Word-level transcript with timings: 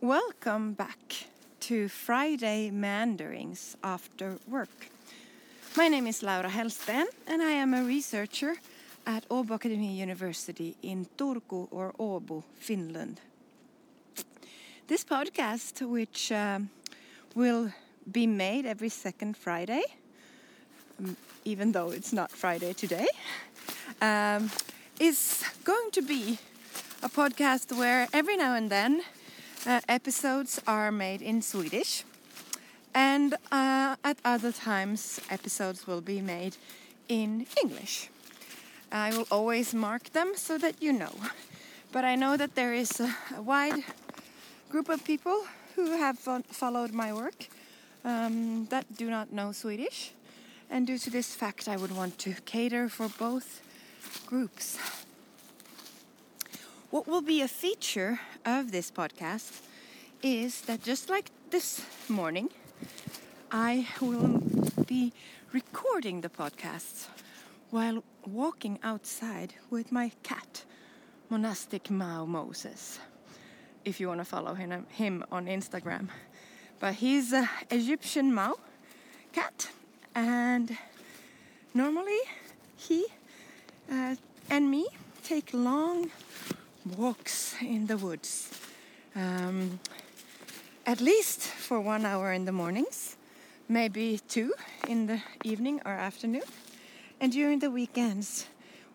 Welcome 0.00 0.74
back 0.74 1.26
to 1.58 1.88
Friday 1.88 2.70
Meanderings 2.70 3.76
after 3.82 4.38
work. 4.46 4.86
My 5.76 5.88
name 5.88 6.06
is 6.06 6.22
Laura 6.22 6.48
Hellsten 6.48 7.06
and 7.26 7.42
I 7.42 7.50
am 7.50 7.74
a 7.74 7.82
researcher 7.82 8.54
at 9.08 9.28
Åbo 9.28 9.58
Akademi 9.58 9.96
University 9.96 10.76
in 10.82 11.08
Turku 11.16 11.66
or 11.72 11.92
Åbo, 11.98 12.44
Finland. 12.60 13.20
This 14.86 15.02
podcast, 15.02 15.82
which 15.82 16.30
um, 16.30 16.70
will 17.34 17.72
be 18.08 18.28
made 18.28 18.66
every 18.66 18.90
second 18.90 19.36
Friday, 19.36 19.82
um, 21.00 21.16
even 21.44 21.72
though 21.72 21.90
it's 21.90 22.12
not 22.12 22.30
Friday 22.30 22.72
today, 22.72 23.08
um, 24.00 24.48
is 25.00 25.42
going 25.64 25.90
to 25.90 26.02
be 26.02 26.38
a 27.02 27.08
podcast 27.08 27.76
where 27.76 28.06
every 28.12 28.36
now 28.36 28.54
and 28.54 28.70
then 28.70 29.02
uh, 29.66 29.80
episodes 29.88 30.60
are 30.66 30.92
made 30.92 31.22
in 31.22 31.42
Swedish, 31.42 32.04
and 32.94 33.34
uh, 33.50 33.96
at 34.04 34.18
other 34.24 34.52
times, 34.52 35.20
episodes 35.30 35.86
will 35.86 36.00
be 36.00 36.20
made 36.20 36.56
in 37.08 37.46
English. 37.62 38.10
I 38.90 39.10
will 39.16 39.26
always 39.30 39.74
mark 39.74 40.12
them 40.12 40.32
so 40.34 40.58
that 40.58 40.82
you 40.82 40.92
know. 40.92 41.14
But 41.92 42.04
I 42.04 42.16
know 42.16 42.36
that 42.36 42.54
there 42.54 42.74
is 42.74 43.00
a, 43.00 43.14
a 43.36 43.42
wide 43.42 43.84
group 44.70 44.88
of 44.88 45.04
people 45.04 45.44
who 45.74 45.92
have 45.98 46.18
fo 46.18 46.42
followed 46.50 46.92
my 46.92 47.12
work 47.12 47.48
um, 48.04 48.66
that 48.70 48.84
do 48.96 49.10
not 49.10 49.32
know 49.32 49.52
Swedish. 49.52 50.12
And 50.70 50.86
due 50.86 50.98
to 50.98 51.10
this 51.10 51.34
fact, 51.34 51.68
I 51.68 51.76
would 51.76 51.92
want 51.92 52.18
to 52.18 52.34
cater 52.44 52.88
for 52.88 53.08
both 53.08 53.60
groups. 54.26 54.78
What 56.90 57.06
will 57.06 57.20
be 57.20 57.42
a 57.42 57.48
feature 57.48 58.18
of 58.46 58.72
this 58.72 58.90
podcast 58.90 59.60
is 60.22 60.62
that 60.62 60.82
just 60.82 61.10
like 61.10 61.30
this 61.50 61.82
morning, 62.08 62.48
I 63.52 63.86
will 64.00 64.40
be 64.86 65.12
recording 65.52 66.22
the 66.22 66.30
podcast 66.30 67.08
while 67.68 68.02
walking 68.26 68.78
outside 68.82 69.52
with 69.68 69.92
my 69.92 70.12
cat, 70.22 70.64
Monastic 71.28 71.90
Mao 71.90 72.24
Moses, 72.24 72.98
if 73.84 74.00
you 74.00 74.08
want 74.08 74.20
to 74.20 74.24
follow 74.24 74.54
him, 74.54 74.86
him 74.88 75.24
on 75.30 75.44
Instagram. 75.44 76.08
But 76.80 76.94
he's 76.94 77.34
an 77.34 77.50
Egyptian 77.70 78.32
Mau 78.32 78.54
cat, 79.34 79.68
and 80.14 80.74
normally 81.74 82.20
he 82.78 83.04
uh, 83.92 84.16
and 84.48 84.70
me 84.70 84.86
take 85.22 85.52
long 85.52 86.10
walks 86.96 87.54
in 87.60 87.86
the 87.86 87.96
woods. 87.96 88.50
Um, 89.14 89.80
at 90.86 91.00
least 91.00 91.42
for 91.42 91.80
one 91.80 92.06
hour 92.06 92.32
in 92.32 92.44
the 92.44 92.52
mornings, 92.52 93.16
maybe 93.68 94.20
two 94.28 94.54
in 94.86 95.06
the 95.06 95.20
evening 95.44 95.80
or 95.84 95.92
afternoon. 95.92 96.44
And 97.20 97.32
during 97.32 97.58
the 97.58 97.70
weekends, 97.70 98.46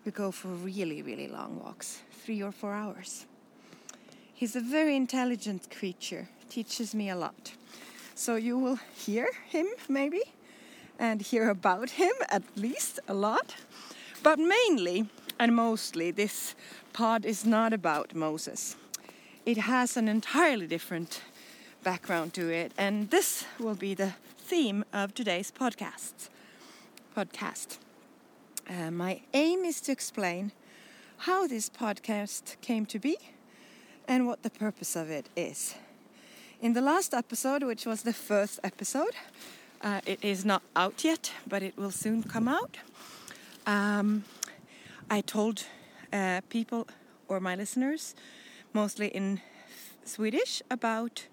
we 0.04 0.12
go 0.12 0.30
for 0.30 0.48
really, 0.48 1.02
really 1.02 1.28
long 1.28 1.60
walks, 1.62 2.00
three 2.24 2.42
or 2.42 2.52
four 2.52 2.74
hours. 2.74 3.26
He's 4.34 4.56
a 4.56 4.60
very 4.60 4.96
intelligent 4.96 5.70
creature, 5.70 6.28
teaches 6.48 6.94
me 6.94 7.10
a 7.10 7.16
lot. 7.16 7.52
So 8.14 8.36
you 8.36 8.58
will 8.58 8.78
hear 8.96 9.28
him 9.46 9.66
maybe 9.88 10.22
and 10.98 11.22
hear 11.22 11.50
about 11.50 11.90
him 11.90 12.12
at 12.30 12.42
least 12.56 13.00
a 13.08 13.14
lot. 13.14 13.54
But 14.22 14.38
mainly 14.38 15.06
and 15.38 15.54
mostly, 15.54 16.10
this 16.10 16.54
pod 16.94 17.26
is 17.26 17.44
not 17.44 17.72
about 17.72 18.14
Moses. 18.14 18.76
It 19.44 19.58
has 19.58 19.96
an 19.96 20.06
entirely 20.08 20.68
different 20.68 21.22
background 21.82 22.32
to 22.34 22.48
it, 22.48 22.72
and 22.78 23.10
this 23.10 23.44
will 23.58 23.74
be 23.74 23.94
the 23.94 24.14
theme 24.38 24.84
of 24.92 25.12
today's 25.12 25.50
podcast. 25.50 26.28
Podcast. 27.16 27.78
Uh, 28.70 28.92
my 28.92 29.20
aim 29.34 29.64
is 29.64 29.80
to 29.82 29.92
explain 29.92 30.52
how 31.18 31.48
this 31.48 31.68
podcast 31.68 32.60
came 32.60 32.86
to 32.86 33.00
be 33.00 33.16
and 34.06 34.26
what 34.28 34.44
the 34.44 34.50
purpose 34.50 34.94
of 34.94 35.10
it 35.10 35.28
is. 35.36 35.74
In 36.62 36.74
the 36.74 36.80
last 36.80 37.12
episode, 37.12 37.64
which 37.64 37.86
was 37.86 38.02
the 38.02 38.12
first 38.12 38.60
episode, 38.62 39.16
uh, 39.82 40.00
it 40.06 40.24
is 40.24 40.44
not 40.44 40.62
out 40.76 41.02
yet, 41.02 41.32
but 41.44 41.60
it 41.60 41.76
will 41.76 41.90
soon 41.90 42.22
come 42.22 42.46
out. 42.46 42.76
Um, 43.66 44.24
I 45.10 45.22
told 45.22 45.66
uh, 46.14 46.40
people 46.48 46.86
or 47.28 47.40
my 47.40 47.56
listeners, 47.56 48.14
mostly 48.72 49.08
in 49.08 49.40
Swedish, 50.04 50.62
about 50.70 51.26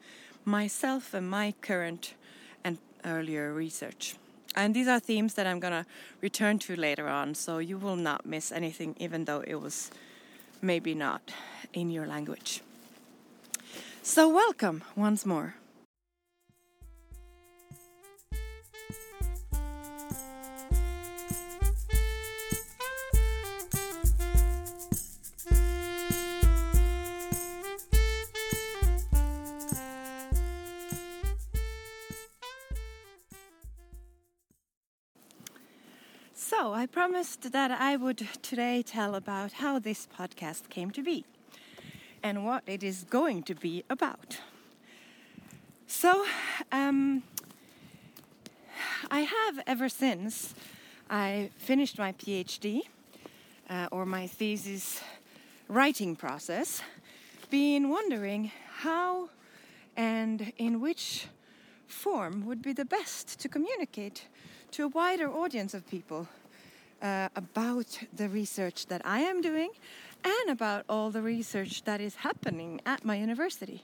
myself 0.44 1.14
and 1.14 1.30
my 1.30 1.54
current 1.62 2.16
and 2.64 2.80
earlier 3.06 3.54
research. 3.54 4.16
And 4.56 4.74
these 4.74 4.88
are 4.88 5.00
themes 5.00 5.36
that 5.36 5.48
I'm 5.48 5.60
going 5.60 5.74
to 5.74 5.86
return 6.20 6.60
to 6.60 6.76
later 6.76 7.08
on, 7.08 7.36
so 7.36 7.60
you 7.60 7.78
will 7.78 7.96
not 7.96 8.26
miss 8.26 8.52
anything, 8.52 8.96
even 9.00 9.26
though 9.26 9.44
it 9.48 9.56
was 9.56 9.92
maybe 10.62 10.94
not 10.94 11.32
in 11.74 11.90
your 11.90 12.06
language. 12.06 12.62
So, 14.04 14.28
welcome 14.28 14.84
once 14.96 15.26
more. 15.26 15.56
I 36.70 36.86
promised 36.86 37.54
that 37.54 37.72
I 37.72 37.96
would 37.96 38.28
today 38.44 38.84
tell 38.84 39.16
about 39.16 39.54
how 39.54 39.80
this 39.80 40.08
podcast 40.08 40.70
came 40.70 40.92
to 40.92 41.02
be 41.02 41.26
and 42.22 42.46
what 42.46 42.62
it 42.68 42.84
is 42.84 43.04
going 43.04 43.42
to 43.44 43.56
be 43.56 43.84
about. 43.90 44.40
So, 45.88 46.24
um, 46.72 47.24
I 49.10 49.22
have 49.22 49.64
ever 49.66 49.90
since 49.90 50.54
I 51.10 51.50
finished 51.58 51.98
my 51.98 52.12
PhD 52.14 52.82
uh, 53.68 53.88
or 53.92 54.06
my 54.06 54.28
thesis 54.28 55.02
writing 55.68 56.16
process 56.16 56.84
been 57.50 57.90
wondering 57.90 58.52
how 58.82 59.30
and 59.98 60.54
in 60.60 60.80
which 60.80 61.26
form 61.88 62.46
would 62.46 62.62
be 62.62 62.72
the 62.72 62.86
best 62.86 63.40
to 63.40 63.50
communicate 63.50 64.28
to 64.70 64.84
a 64.84 64.88
wider 64.90 65.28
audience 65.28 65.74
of 65.74 65.90
people 65.90 66.28
uh, 67.02 67.30
about 67.36 68.00
the 68.14 68.30
research 68.30 68.88
that 68.88 69.02
I 69.06 69.22
am 69.22 69.42
doing 69.42 69.72
and 70.24 70.50
about 70.50 70.86
all 70.88 71.10
the 71.12 71.22
research 71.22 71.84
that 71.84 72.00
is 72.00 72.16
happening 72.16 72.80
at 72.86 73.04
my 73.04 73.16
university, 73.16 73.84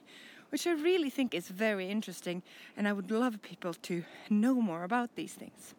which 0.50 0.68
I 0.68 0.72
really 0.72 1.10
think 1.10 1.34
is 1.34 1.48
very 1.48 1.90
interesting, 1.90 2.44
and 2.76 2.88
I 2.88 2.94
would 2.94 3.12
love 3.12 3.42
people 3.42 3.74
to 3.74 4.04
know 4.30 4.56
more 4.56 4.84
about 4.84 5.16
these 5.16 5.34
things. 5.34 5.74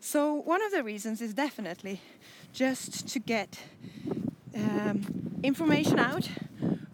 So, 0.00 0.34
one 0.34 0.62
of 0.62 0.70
the 0.70 0.84
reasons 0.84 1.20
is 1.20 1.34
definitely 1.34 2.00
just 2.52 3.08
to 3.08 3.18
get 3.18 3.58
um, 4.54 5.38
information 5.42 5.98
out 5.98 6.28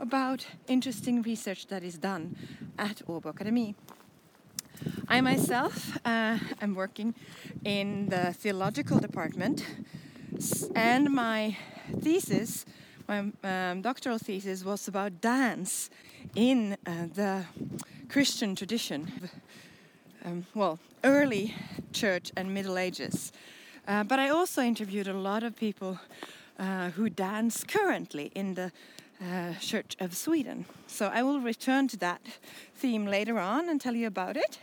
about 0.01 0.47
interesting 0.69 1.23
research 1.23 1.67
that 1.67 1.83
is 1.83 1.99
done 1.99 2.37
at 2.79 3.03
Åbo 3.07 3.33
Akademi. 3.35 3.75
I 5.09 5.21
myself 5.21 5.97
uh, 6.05 6.39
am 6.61 6.75
working 6.75 7.15
in 7.65 8.09
the 8.09 8.33
theological 8.33 8.99
department, 8.99 9.65
and 10.75 11.11
my 11.11 11.57
thesis, 12.01 12.67
my 13.09 13.19
um, 13.43 13.83
doctoral 13.83 14.19
thesis, 14.19 14.65
was 14.65 14.89
about 14.89 15.21
dance 15.21 15.91
in 16.35 16.77
uh, 16.87 17.07
the 17.15 17.45
Christian 18.09 18.55
tradition. 18.55 19.13
Um, 20.25 20.47
well, 20.55 20.79
early 21.03 21.55
church 21.93 22.33
and 22.37 22.55
Middle 22.55 22.79
Ages. 22.79 23.33
Uh, 23.87 24.05
but 24.05 24.19
I 24.19 24.31
also 24.31 24.63
interviewed 24.63 25.09
a 25.09 25.13
lot 25.13 25.43
of 25.43 25.55
people 25.55 25.99
uh, 26.59 26.91
who 26.91 27.11
dance 27.11 27.65
currently 27.65 28.33
in 28.35 28.55
the 28.55 28.73
uh, 29.23 29.55
Church 29.61 29.97
of 30.01 30.17
Sweden. 30.17 30.67
So 30.87 31.07
I 31.07 31.23
will 31.23 31.41
return 31.41 31.89
to 31.89 31.97
that 31.99 32.21
theme 32.75 33.07
later 33.07 33.39
on 33.39 33.69
and 33.69 33.81
tell 33.81 33.95
you 33.95 34.07
about 34.07 34.37
it. 34.37 34.59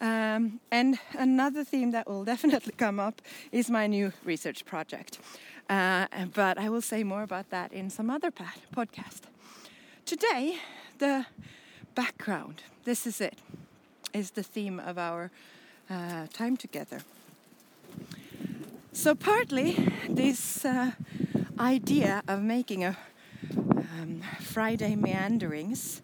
Um, 0.00 0.60
and 0.70 0.98
another 1.18 1.64
theme 1.64 1.92
that 1.92 2.08
will 2.08 2.24
definitely 2.32 2.74
come 2.76 3.00
up 3.00 3.22
is 3.52 3.70
my 3.70 3.86
new 3.86 4.12
research 4.24 4.64
project. 4.64 5.18
Uh, 5.68 6.06
but 6.34 6.58
I 6.58 6.68
will 6.68 6.82
say 6.82 7.02
more 7.02 7.22
about 7.22 7.50
that 7.50 7.72
in 7.72 7.90
some 7.90 8.10
other 8.10 8.30
podcast. 8.30 9.22
Today, 10.04 10.58
the 10.98 11.26
background, 11.94 12.62
this 12.84 13.06
is 13.06 13.20
it, 13.20 13.38
is 14.12 14.30
the 14.30 14.42
theme 14.42 14.78
of 14.78 14.98
our 14.98 15.30
uh, 15.90 16.26
time 16.32 16.56
together. 16.56 17.00
So, 18.92 19.14
partly, 19.14 19.76
this 20.08 20.64
uh, 20.64 20.92
idea 21.58 22.22
of 22.28 22.42
making 22.42 22.84
a 22.84 22.96
um, 23.96 24.22
Friday 24.40 24.94
meanderings 24.94 26.02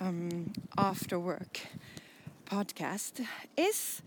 um, 0.00 0.52
after 0.76 1.18
work 1.18 1.60
podcast 2.46 3.24
is 3.56 4.02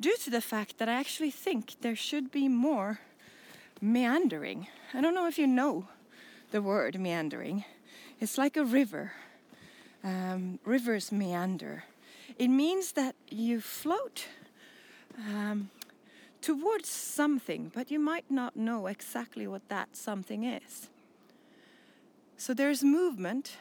due 0.00 0.16
to 0.16 0.30
the 0.30 0.40
fact 0.40 0.78
that 0.78 0.88
I 0.88 0.94
actually 0.94 1.30
think 1.30 1.80
there 1.80 1.94
should 1.94 2.30
be 2.32 2.48
more 2.48 2.98
meandering. 3.80 4.66
I 4.92 5.00
don't 5.00 5.14
know 5.14 5.28
if 5.28 5.38
you 5.38 5.46
know 5.46 5.86
the 6.50 6.60
word 6.60 6.98
meandering. 6.98 7.64
It's 8.20 8.36
like 8.36 8.56
a 8.56 8.64
river. 8.64 9.12
Um, 10.02 10.58
rivers 10.64 11.12
meander. 11.12 11.84
It 12.38 12.48
means 12.48 12.92
that 12.92 13.14
you 13.28 13.60
float 13.60 14.26
um, 15.18 15.70
towards 16.40 16.88
something, 16.88 17.70
but 17.74 17.90
you 17.90 17.98
might 17.98 18.30
not 18.30 18.56
know 18.56 18.86
exactly 18.86 19.46
what 19.46 19.68
that 19.68 19.96
something 19.96 20.44
is. 20.44 20.88
So 22.38 22.52
there's 22.54 22.84
movement, 22.84 23.56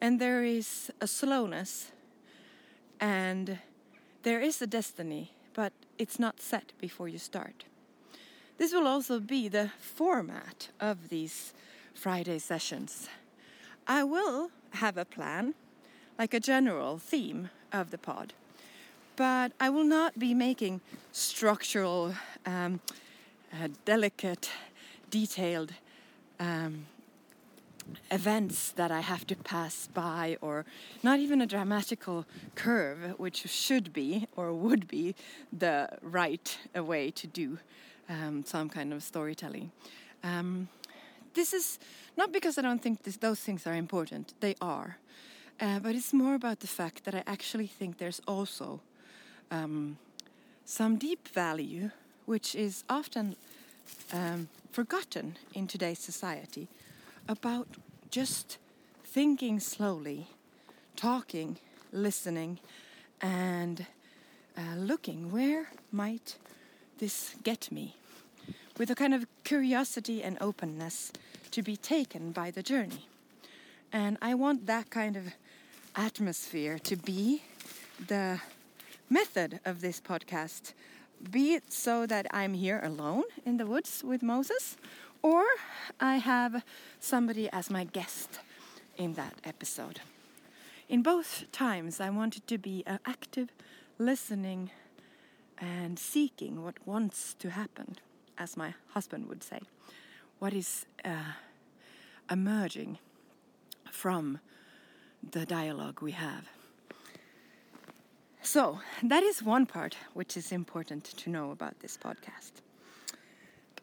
and 0.00 0.20
there 0.20 0.42
is 0.42 0.90
a 1.00 1.06
slowness, 1.06 1.92
and 3.00 3.58
there 4.24 4.40
is 4.40 4.60
a 4.60 4.66
destiny, 4.66 5.32
but 5.54 5.72
it's 5.96 6.18
not 6.18 6.40
set 6.40 6.72
before 6.80 7.08
you 7.08 7.18
start. 7.18 7.64
This 8.58 8.72
will 8.72 8.88
also 8.88 9.20
be 9.20 9.48
the 9.48 9.70
format 9.78 10.68
of 10.80 11.08
these 11.08 11.54
Friday 11.94 12.40
sessions. 12.40 13.08
I 13.86 14.02
will 14.02 14.50
have 14.70 14.98
a 14.98 15.04
plan, 15.04 15.54
like 16.18 16.34
a 16.34 16.40
general 16.40 16.98
theme 16.98 17.48
of 17.72 17.90
the 17.92 17.98
pod, 17.98 18.32
but 19.14 19.52
I 19.60 19.70
will 19.70 19.84
not 19.84 20.18
be 20.18 20.34
making 20.34 20.80
structural, 21.12 22.14
um, 22.44 22.80
uh, 23.52 23.68
delicate, 23.84 24.50
detailed 25.10 25.72
um, 26.40 26.86
events 28.10 28.72
that 28.72 28.90
I 28.90 29.00
have 29.00 29.26
to 29.26 29.36
pass 29.36 29.88
by, 29.92 30.36
or 30.40 30.64
not 31.02 31.18
even 31.18 31.40
a 31.40 31.46
dramatical 31.46 32.26
curve, 32.54 33.14
which 33.18 33.48
should 33.48 33.92
be 33.92 34.26
or 34.36 34.52
would 34.52 34.88
be 34.88 35.14
the 35.52 35.88
right 36.02 36.58
way 36.74 37.10
to 37.12 37.26
do 37.26 37.58
um, 38.08 38.44
some 38.44 38.68
kind 38.68 38.92
of 38.92 39.02
storytelling. 39.02 39.70
Um, 40.24 40.68
this 41.34 41.52
is 41.52 41.78
not 42.16 42.32
because 42.32 42.58
I 42.58 42.62
don't 42.62 42.82
think 42.82 43.02
this, 43.02 43.16
those 43.16 43.40
things 43.40 43.66
are 43.66 43.74
important, 43.74 44.34
they 44.40 44.54
are. 44.60 44.98
Uh, 45.60 45.78
but 45.80 45.94
it's 45.94 46.12
more 46.12 46.34
about 46.34 46.60
the 46.60 46.66
fact 46.66 47.04
that 47.04 47.14
I 47.14 47.22
actually 47.26 47.66
think 47.66 47.98
there's 47.98 48.20
also 48.26 48.80
um, 49.50 49.98
some 50.64 50.96
deep 50.96 51.28
value 51.28 51.90
which 52.26 52.54
is 52.54 52.84
often 52.88 53.36
um, 54.12 54.48
forgotten 54.70 55.36
in 55.54 55.66
today's 55.66 55.98
society 55.98 56.68
about 57.28 57.68
just 58.10 58.58
thinking 59.04 59.60
slowly, 59.60 60.28
talking, 60.96 61.58
listening, 61.92 62.58
and 63.20 63.86
uh, 64.56 64.74
looking 64.76 65.30
where 65.30 65.70
might 65.92 66.36
this 66.98 67.36
get 67.44 67.70
me? 67.70 67.96
With 68.78 68.90
a 68.90 68.94
kind 68.94 69.14
of 69.14 69.26
curiosity 69.44 70.22
and 70.22 70.38
openness 70.40 71.12
to 71.50 71.62
be 71.62 71.76
taken 71.76 72.32
by 72.32 72.50
the 72.50 72.62
journey. 72.62 73.06
And 73.92 74.18
I 74.22 74.34
want 74.34 74.66
that 74.66 74.90
kind 74.90 75.16
of 75.16 75.34
atmosphere 75.96 76.78
to 76.80 76.96
be 76.96 77.42
the 78.06 78.40
method 79.10 79.60
of 79.64 79.80
this 79.80 80.00
podcast. 80.00 80.72
Be 81.30 81.54
it 81.54 81.72
so 81.72 82.06
that 82.06 82.26
I'm 82.30 82.54
here 82.54 82.80
alone 82.82 83.24
in 83.44 83.56
the 83.56 83.66
woods 83.66 84.04
with 84.04 84.22
Moses, 84.22 84.76
or 85.22 85.44
I 86.00 86.16
have 86.16 86.64
somebody 87.00 87.48
as 87.50 87.70
my 87.70 87.84
guest 87.84 88.40
in 88.96 89.14
that 89.14 89.34
episode. 89.44 90.00
In 90.88 91.02
both 91.02 91.44
times, 91.52 92.00
I 92.00 92.10
wanted 92.10 92.46
to 92.46 92.58
be 92.58 92.82
an 92.86 92.98
active, 93.04 93.50
listening, 93.98 94.70
and 95.58 95.98
seeking 95.98 96.62
what 96.62 96.86
wants 96.86 97.34
to 97.34 97.50
happen, 97.50 97.98
as 98.38 98.56
my 98.56 98.74
husband 98.88 99.28
would 99.28 99.42
say. 99.42 99.60
What 100.38 100.54
is 100.54 100.86
uh, 101.04 101.32
emerging 102.30 102.98
from 103.90 104.38
the 105.30 105.44
dialogue 105.44 106.00
we 106.00 106.12
have. 106.12 106.48
So, 108.40 108.80
that 109.02 109.22
is 109.22 109.42
one 109.42 109.66
part 109.66 109.96
which 110.14 110.36
is 110.36 110.52
important 110.52 111.04
to 111.04 111.30
know 111.30 111.50
about 111.50 111.80
this 111.80 111.98
podcast. 111.98 112.62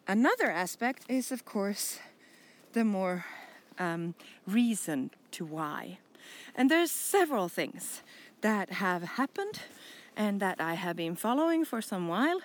Another 0.07 0.51
aspect 0.51 1.03
is, 1.09 1.31
of 1.31 1.45
course, 1.45 1.99
the 2.73 2.85
more 2.85 3.25
um, 3.79 4.13
reason 4.45 5.09
to 5.31 5.45
why. 5.45 5.97
And 6.55 6.69
there's 6.69 6.91
several 6.91 7.49
things 7.49 8.03
that 8.41 8.69
have 8.73 9.01
happened 9.01 9.61
and 10.15 10.39
that 10.39 10.61
I 10.61 10.75
have 10.75 10.95
been 10.95 11.15
following 11.15 11.65
for 11.65 11.81
some 11.81 12.07
while 12.07 12.39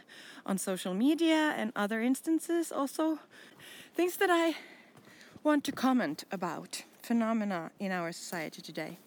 on 0.47 0.57
social 0.57 0.95
media 0.95 1.55
and 1.57 1.73
other 1.77 2.01
instances 2.01 2.73
also. 2.73 3.19
Things 3.95 4.17
that 4.17 4.31
I 4.31 4.55
want 5.43 5.63
to 5.65 5.73
comment 5.73 6.25
about 6.33 6.85
phenomena 7.03 7.71
in 7.79 7.93
our 7.93 8.11
society 8.13 8.63
today. 8.63 8.99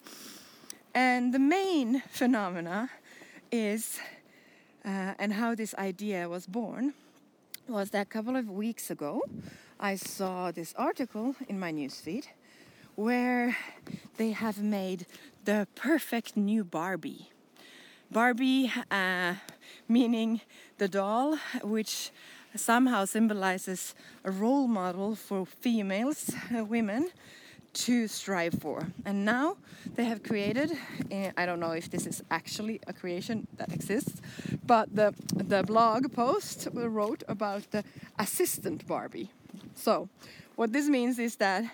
And 0.93 1.33
the 1.33 1.39
main 1.39 2.03
phenomena 2.09 2.91
is, 3.51 3.99
uh, 4.85 5.13
and 5.17 5.33
how 5.33 5.55
this 5.55 5.73
idea 5.75 6.29
was 6.29 6.45
born, 6.45 6.93
was 7.67 7.91
that 7.91 8.01
a 8.01 8.09
couple 8.09 8.35
of 8.35 8.49
weeks 8.49 8.91
ago 8.91 9.21
I 9.79 9.95
saw 9.95 10.51
this 10.51 10.73
article 10.77 11.35
in 11.47 11.59
my 11.59 11.71
newsfeed 11.71 12.25
where 12.95 13.55
they 14.17 14.31
have 14.31 14.61
made 14.61 15.05
the 15.45 15.67
perfect 15.75 16.37
new 16.37 16.63
Barbie. 16.63 17.29
Barbie, 18.11 18.71
uh, 18.91 19.35
meaning 19.87 20.41
the 20.77 20.87
doll, 20.87 21.37
which 21.63 22.11
somehow 22.55 23.05
symbolizes 23.05 23.95
a 24.23 24.29
role 24.29 24.67
model 24.67 25.15
for 25.15 25.45
females, 25.45 26.31
uh, 26.55 26.63
women, 26.63 27.09
to 27.73 28.07
strive 28.07 28.53
for. 28.61 28.87
And 29.05 29.25
now 29.25 29.57
they 29.95 30.05
have 30.05 30.23
created, 30.23 30.71
uh, 31.11 31.31
I 31.35 31.45
don't 31.45 31.59
know 31.59 31.71
if 31.71 31.89
this 31.89 32.05
is 32.05 32.23
actually 32.29 32.79
a 32.87 32.93
creation 32.93 33.47
that 33.57 33.73
exists, 33.73 34.21
but 34.65 34.95
the, 34.95 35.13
the 35.35 35.63
blog 35.63 36.11
post 36.13 36.67
wrote 36.73 37.23
about 37.27 37.71
the 37.71 37.83
assistant 38.19 38.87
Barbie. 38.87 39.31
So, 39.75 40.09
what 40.55 40.71
this 40.71 40.87
means 40.87 41.17
is 41.17 41.35
that 41.37 41.65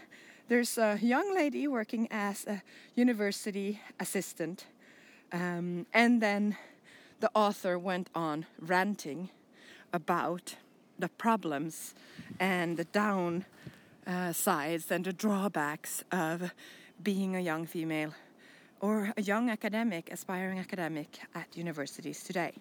there's 0.47 0.77
a 0.77 0.97
young 1.01 1.35
lady 1.35 1.67
working 1.67 2.07
as 2.11 2.45
a 2.47 2.63
university 2.95 3.79
assistant, 3.99 4.65
um, 5.31 5.85
and 5.93 6.21
then 6.21 6.57
the 7.19 7.29
author 7.35 7.77
went 7.77 8.09
on 8.15 8.45
ranting 8.59 9.29
about 9.93 10.55
the 10.97 11.09
problems 11.09 11.93
and 12.39 12.77
the 12.77 12.85
down 12.85 13.45
uh, 14.09 14.33
sides 14.33 14.91
and 14.91 15.05
the 15.05 15.13
drawbacks 15.13 16.03
of 16.11 16.51
being 17.01 17.35
a 17.35 17.39
young 17.39 17.67
female 17.67 18.13
or 18.81 19.13
a 19.15 19.21
young 19.21 19.49
academic, 19.49 20.11
aspiring 20.11 20.57
academic 20.57 21.19
at 21.35 21.55
universities 21.55 22.23
today. 22.23 22.53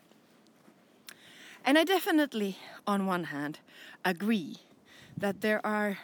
And 1.65 1.79
I 1.79 1.85
definitely, 1.85 2.59
on 2.87 3.07
one 3.07 3.25
hand, 3.25 3.61
agree 4.05 4.57
that 5.17 5.41
there 5.41 5.65
are 5.65 5.99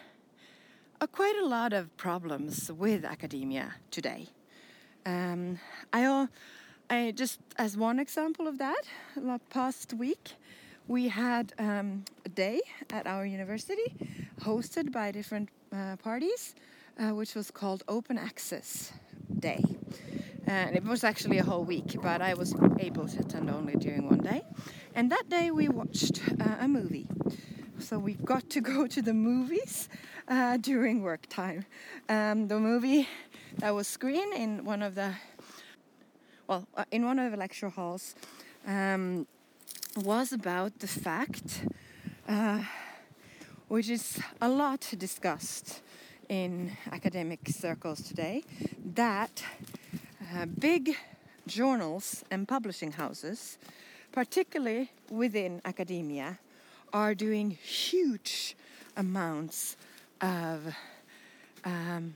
quite 1.12 1.36
a 1.36 1.46
lot 1.46 1.72
of 1.72 1.94
problems 1.96 2.72
with 2.72 3.04
academia 3.04 3.74
today. 3.90 4.28
Um, 5.04 5.58
I, 5.92 6.28
I 6.88 7.12
just 7.14 7.40
as 7.56 7.76
one 7.76 7.98
example 7.98 8.48
of 8.48 8.58
that, 8.58 8.84
past 9.50 9.92
week 9.92 10.32
we 10.86 11.08
had 11.08 11.52
um, 11.58 12.04
a 12.24 12.28
day 12.28 12.60
at 12.90 13.06
our 13.06 13.24
university 13.24 13.94
hosted 14.40 14.92
by 14.92 15.10
different 15.10 15.48
uh, 15.72 15.96
parties, 15.96 16.54
uh, 16.98 17.14
which 17.14 17.34
was 17.34 17.50
called 17.50 17.82
Open 17.88 18.18
Access 18.18 18.92
Day. 19.38 19.64
And 20.46 20.76
it 20.76 20.84
was 20.84 21.04
actually 21.04 21.38
a 21.38 21.42
whole 21.42 21.64
week, 21.64 21.96
but 22.02 22.20
I 22.20 22.34
was 22.34 22.54
able 22.78 23.08
to 23.08 23.20
attend 23.20 23.48
only 23.48 23.74
during 23.76 24.08
one 24.08 24.18
day. 24.18 24.42
And 24.94 25.10
that 25.10 25.28
day 25.30 25.50
we 25.50 25.68
watched 25.68 26.20
uh, 26.38 26.56
a 26.60 26.68
movie. 26.68 27.06
So 27.78 27.98
we 27.98 28.14
got 28.14 28.50
to 28.50 28.60
go 28.60 28.86
to 28.86 29.00
the 29.00 29.14
movies 29.14 29.88
uh, 30.28 30.58
during 30.58 31.02
work 31.02 31.26
time. 31.28 31.64
Um, 32.08 32.46
the 32.46 32.58
movie 32.58 33.08
that 33.58 33.74
was 33.74 33.88
screened 33.88 34.34
in 34.34 34.64
one 34.64 34.82
of 34.82 34.94
the, 34.94 35.14
well, 36.46 36.68
uh, 36.76 36.84
in 36.90 37.06
one 37.06 37.18
of 37.18 37.30
the 37.30 37.38
lecture 37.38 37.70
halls. 37.70 38.14
Um, 38.66 39.26
was 39.96 40.32
about 40.32 40.78
the 40.80 40.86
fact, 40.86 41.64
uh, 42.28 42.62
which 43.68 43.88
is 43.88 44.20
a 44.40 44.48
lot 44.48 44.92
discussed 44.98 45.82
in 46.28 46.76
academic 46.90 47.40
circles 47.48 48.02
today, 48.02 48.42
that 48.94 49.44
uh, 50.34 50.46
big 50.46 50.96
journals 51.46 52.24
and 52.30 52.48
publishing 52.48 52.92
houses, 52.92 53.58
particularly 54.12 54.90
within 55.10 55.60
academia, 55.64 56.38
are 56.92 57.14
doing 57.14 57.50
huge 57.50 58.56
amounts 58.96 59.76
of 60.20 60.74
um, 61.64 62.14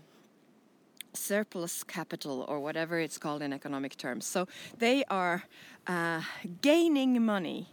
surplus 1.12 1.82
capital 1.82 2.44
or 2.48 2.60
whatever 2.60 2.98
it's 2.98 3.18
called 3.18 3.42
in 3.42 3.52
economic 3.52 3.96
terms. 3.96 4.26
So 4.26 4.46
they 4.78 5.04
are 5.04 5.44
uh, 5.86 6.22
gaining 6.60 7.24
money, 7.24 7.68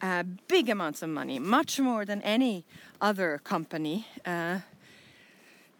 uh, 0.00 0.24
big 0.48 0.68
amounts 0.68 1.02
of 1.02 1.10
money, 1.10 1.38
much 1.38 1.78
more 1.80 2.04
than 2.04 2.22
any 2.22 2.64
other 3.00 3.40
company. 3.44 4.06
Uh, 4.24 4.60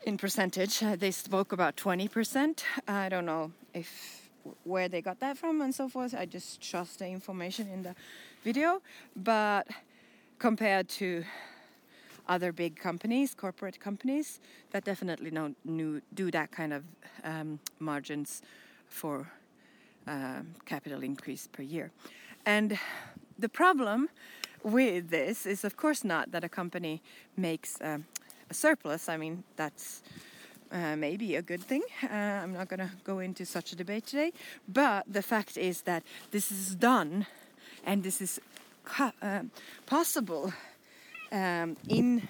in 0.02 0.16
percentage, 0.16 0.83
uh, 0.83 0.97
they 0.97 1.11
spoke 1.11 1.52
about 1.52 1.76
20%. 1.76 2.62
I 2.88 3.09
don't 3.09 3.26
know 3.26 3.52
if 3.75 4.21
where 4.64 4.88
they 4.88 5.02
got 5.02 5.21
that 5.21 5.37
from 5.37 5.61
and 5.61 5.75
so 5.75 5.88
forth. 5.88 6.14
I 6.14 6.25
just 6.25 6.61
trust 6.62 6.99
the 6.99 7.09
information 7.09 7.69
in 7.69 7.83
the 7.83 7.95
video, 8.42 8.80
but 9.14 9.66
compared 10.38 10.88
to 10.88 11.25
other 12.30 12.52
big 12.52 12.76
companies, 12.76 13.34
corporate 13.34 13.80
companies, 13.80 14.40
that 14.70 14.84
definitely 14.84 15.30
don't 15.30 15.56
do 16.14 16.30
that 16.30 16.50
kind 16.52 16.72
of 16.72 16.84
um, 17.25 17.58
margins 17.80 18.42
for 18.87 19.30
um, 20.06 20.54
capital 20.64 21.02
increase 21.02 21.49
per 21.49 21.62
year. 21.62 21.90
And 22.46 22.78
the 23.38 23.49
problem 23.49 24.08
with 24.62 25.10
this 25.10 25.44
is, 25.44 25.64
of 25.64 25.76
course, 25.76 26.04
not 26.04 26.30
that 26.30 26.44
a 26.44 26.49
company 26.49 27.02
makes 27.37 27.76
um, 27.80 28.04
a 28.49 28.54
surplus. 28.54 29.08
I 29.08 29.16
mean, 29.16 29.42
that's 29.56 30.02
uh, 30.70 30.96
maybe 30.96 31.37
a 31.37 31.42
good 31.42 31.62
thing. 31.62 31.82
Uh, 32.02 32.14
I'm 32.42 32.52
not 32.52 32.68
going 32.68 32.80
to 32.80 32.90
go 33.04 33.18
into 33.18 33.44
such 33.44 33.72
a 33.72 33.76
debate 33.76 34.06
today. 34.06 34.32
But 34.68 35.04
the 35.12 35.22
fact 35.22 35.56
is 35.56 35.82
that 35.82 36.04
this 36.30 36.52
is 36.52 36.76
done 36.76 37.26
and 37.84 38.02
this 38.02 38.20
is 38.20 38.40
uh, 38.99 39.42
possible 39.87 40.52
um, 41.32 41.76
in 41.88 42.22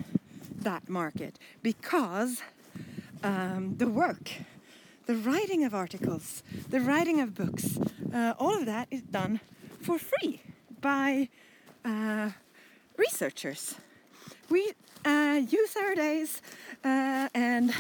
that 0.63 0.89
market 0.89 1.39
because 1.63 2.43
um, 3.23 3.77
the 3.77 3.87
work, 3.89 4.31
the 5.07 5.15
writing 5.15 5.65
of 5.65 5.75
articles, 5.75 6.43
the 6.69 6.81
writing 6.81 7.21
of 7.21 7.35
books, 7.35 7.79
uh, 8.15 8.35
all 8.39 8.57
of 8.57 8.67
that 8.67 8.89
is 8.91 9.03
done 9.03 9.41
for 9.81 9.99
free 9.99 10.41
by 10.81 11.29
uh, 11.85 12.31
researchers. 12.97 13.77
We 14.49 14.73
uh, 15.05 15.41
use 15.49 15.77
our 15.77 15.95
days 15.95 16.43
uh, 16.85 17.29
and 17.35 17.73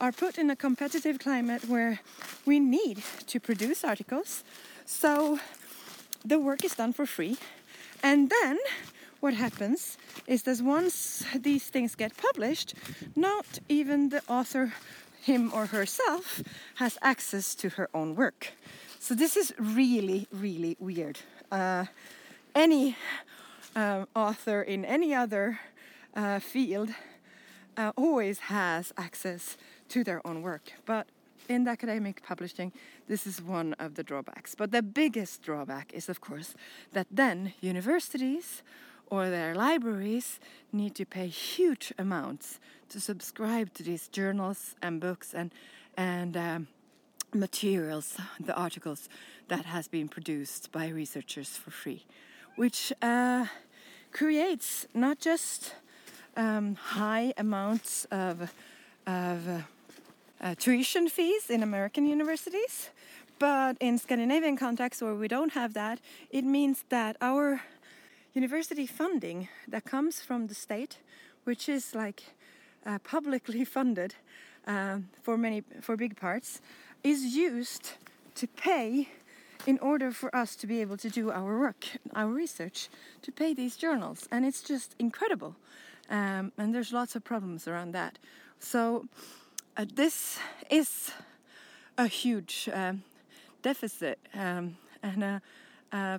are 0.00 0.12
put 0.12 0.38
in 0.38 0.50
a 0.50 0.56
competitive 0.56 1.18
climate 1.18 1.64
where 1.68 2.00
we 2.44 2.60
need 2.60 3.02
to 3.26 3.40
produce 3.40 3.84
articles. 3.84 4.44
So 4.84 5.38
the 6.24 6.38
work 6.38 6.64
is 6.64 6.74
done 6.74 6.92
for 6.92 7.06
free. 7.06 7.36
And 8.02 8.30
then 8.30 8.58
what 9.20 9.34
happens 9.34 9.98
is 10.26 10.42
that 10.42 10.60
once 10.60 11.24
these 11.34 11.64
things 11.64 11.94
get 11.94 12.16
published, 12.16 12.74
not 13.14 13.58
even 13.68 14.08
the 14.10 14.22
author, 14.28 14.72
him 15.22 15.50
or 15.52 15.66
herself, 15.66 16.42
has 16.76 16.98
access 17.02 17.54
to 17.56 17.68
her 17.70 17.88
own 17.92 18.14
work. 18.14 18.52
So 18.98 19.14
this 19.14 19.36
is 19.36 19.52
really, 19.58 20.26
really 20.32 20.76
weird. 20.78 21.18
Uh, 21.50 21.86
any 22.54 22.96
uh, 23.74 24.04
author 24.14 24.62
in 24.62 24.84
any 24.84 25.14
other 25.14 25.60
uh, 26.14 26.38
field 26.38 26.90
uh, 27.76 27.92
always 27.96 28.38
has 28.38 28.92
access 28.96 29.56
to 29.88 30.02
their 30.02 30.26
own 30.26 30.42
work. 30.42 30.72
But 30.86 31.06
in 31.48 31.64
the 31.64 31.70
academic 31.70 32.22
publishing, 32.22 32.72
this 33.08 33.26
is 33.26 33.40
one 33.40 33.74
of 33.78 33.94
the 33.94 34.02
drawbacks. 34.02 34.54
But 34.54 34.72
the 34.72 34.82
biggest 34.82 35.42
drawback 35.42 35.92
is, 35.92 36.08
of 36.08 36.20
course, 36.20 36.54
that 36.92 37.06
then 37.10 37.52
universities 37.60 38.62
or 39.08 39.30
their 39.30 39.54
libraries 39.54 40.40
need 40.72 40.94
to 40.94 41.04
pay 41.04 41.28
huge 41.28 41.92
amounts 41.98 42.58
to 42.88 43.00
subscribe 43.00 43.72
to 43.74 43.82
these 43.82 44.08
journals 44.08 44.74
and 44.82 45.00
books 45.00 45.34
and 45.34 45.50
and 45.96 46.36
um, 46.36 46.68
materials, 47.34 48.18
the 48.40 48.54
articles 48.54 49.08
that 49.48 49.64
has 49.66 49.88
been 49.88 50.08
produced 50.08 50.72
by 50.72 50.88
researchers 50.88 51.56
for 51.56 51.70
free, 51.70 52.04
which 52.56 52.92
uh, 53.02 53.46
creates 54.12 54.86
not 54.94 55.18
just 55.18 55.74
um, 56.36 56.74
high 56.74 57.32
amounts 57.36 58.06
of, 58.06 58.52
of 59.06 59.48
uh, 59.48 59.60
uh, 60.40 60.54
tuition 60.58 61.08
fees 61.08 61.50
in 61.50 61.62
American 61.62 62.06
universities, 62.06 62.90
but 63.38 63.76
in 63.80 63.98
Scandinavian 63.98 64.56
context 64.56 65.02
where 65.02 65.14
we 65.14 65.28
don't 65.28 65.52
have 65.52 65.74
that, 65.74 66.00
it 66.30 66.44
means 66.44 66.84
that 66.88 67.16
our 67.20 67.62
university 68.36 68.86
funding 68.86 69.48
that 69.66 69.84
comes 69.84 70.20
from 70.20 70.46
the 70.46 70.54
state, 70.54 70.98
which 71.44 71.68
is 71.68 71.94
like 71.94 72.22
uh, 72.84 72.98
publicly 73.02 73.64
funded 73.64 74.14
um, 74.66 75.08
for 75.22 75.38
many 75.38 75.62
for 75.80 75.96
big 75.96 76.16
parts, 76.16 76.60
is 77.02 77.34
used 77.34 77.94
to 78.34 78.46
pay 78.46 79.08
in 79.66 79.78
order 79.78 80.12
for 80.12 80.34
us 80.36 80.54
to 80.54 80.66
be 80.66 80.80
able 80.82 80.96
to 80.98 81.08
do 81.08 81.30
our 81.30 81.58
work, 81.58 81.86
our 82.14 82.28
research, 82.28 82.88
to 83.22 83.32
pay 83.32 83.54
these 83.54 83.74
journals, 83.74 84.28
and 84.30 84.44
it's 84.44 84.62
just 84.62 84.94
incredible. 84.98 85.56
Um, 86.10 86.52
and 86.58 86.74
there's 86.74 86.92
lots 86.92 87.16
of 87.16 87.24
problems 87.24 87.66
around 87.66 87.92
that. 87.92 88.18
So 88.60 89.06
uh, 89.76 89.86
this 89.94 90.38
is 90.70 91.10
a 91.98 92.06
huge 92.06 92.68
um, 92.72 93.02
deficit 93.62 94.18
um, 94.34 94.76
and 95.02 95.24
a, 95.24 95.42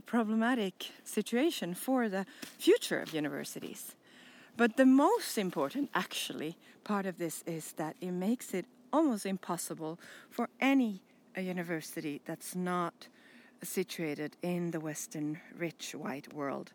problematic 0.06 0.92
situation 1.04 1.74
for 1.74 2.10
the 2.10 2.26
future 2.58 3.00
of 3.00 3.14
universities. 3.14 3.96
But 4.56 4.76
the 4.76 4.86
most 4.86 5.38
important, 5.38 5.90
actually, 5.94 6.58
part 6.84 7.06
of 7.06 7.18
this 7.18 7.44
is 7.46 7.74
that 7.74 7.96
it 8.02 8.12
makes 8.12 8.54
it 8.54 8.66
almost 8.92 9.26
impossible 9.26 10.00
for 10.30 10.50
any 10.60 11.02
university 11.38 12.22
that's 12.26 12.56
not 12.56 13.08
situated 13.64 14.36
in 14.42 14.72
the 14.72 14.80
Western 14.80 15.40
rich 15.58 15.94
white 15.94 16.34
world 16.34 16.72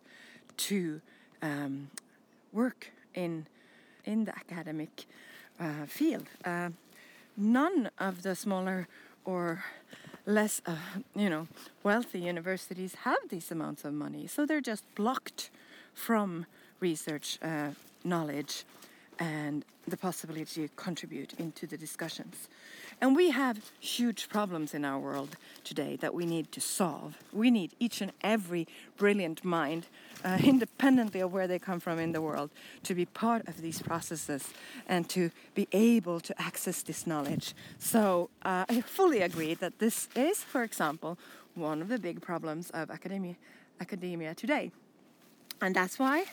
to 0.56 1.00
um, 1.42 1.90
work 2.52 2.92
in 3.14 3.46
in 4.04 4.24
the 4.24 4.34
academic 4.36 5.06
uh, 5.60 5.86
field. 5.86 6.28
Uh, 6.44 6.70
none 7.36 7.90
of 7.98 8.22
the 8.22 8.34
smaller 8.34 8.88
or 9.24 9.64
less, 10.26 10.62
uh, 10.66 10.76
you 11.14 11.28
know, 11.28 11.48
wealthy 11.82 12.20
universities 12.20 12.94
have 13.02 13.18
these 13.28 13.50
amounts 13.50 13.84
of 13.84 13.92
money, 13.92 14.26
so 14.26 14.46
they're 14.46 14.60
just 14.60 14.84
blocked 14.94 15.50
from 15.94 16.46
research 16.80 17.38
uh, 17.42 17.70
knowledge 18.04 18.64
and 19.22 19.64
the 19.86 19.96
possibility 19.96 20.66
to 20.66 20.68
contribute 20.74 21.32
into 21.38 21.64
the 21.64 21.76
discussions. 21.76 22.48
And 23.00 23.14
we 23.14 23.30
have 23.30 23.70
huge 23.78 24.28
problems 24.28 24.74
in 24.74 24.84
our 24.84 24.98
world 24.98 25.36
today 25.62 25.96
that 26.00 26.12
we 26.12 26.26
need 26.26 26.50
to 26.52 26.60
solve. 26.60 27.18
We 27.32 27.48
need 27.48 27.70
each 27.78 28.00
and 28.00 28.10
every 28.22 28.66
brilliant 28.96 29.44
mind, 29.44 29.86
uh, 30.24 30.38
independently 30.44 31.20
of 31.20 31.32
where 31.32 31.46
they 31.46 31.60
come 31.60 31.78
from 31.78 32.00
in 32.00 32.10
the 32.10 32.20
world, 32.20 32.50
to 32.82 32.94
be 32.96 33.04
part 33.04 33.46
of 33.46 33.62
these 33.62 33.80
processes 33.80 34.48
and 34.88 35.08
to 35.10 35.30
be 35.54 35.68
able 35.70 36.18
to 36.18 36.42
access 36.42 36.82
this 36.82 37.06
knowledge. 37.06 37.54
So 37.78 38.28
uh, 38.42 38.64
I 38.68 38.80
fully 38.80 39.20
agree 39.22 39.54
that 39.54 39.78
this 39.78 40.08
is, 40.16 40.42
for 40.42 40.64
example, 40.64 41.16
one 41.54 41.80
of 41.80 41.88
the 41.88 41.98
big 41.98 42.20
problems 42.20 42.70
of 42.70 42.90
academia, 42.90 43.36
academia 43.80 44.34
today. 44.34 44.72
And 45.60 45.76
that's 45.76 45.96
why 45.96 46.24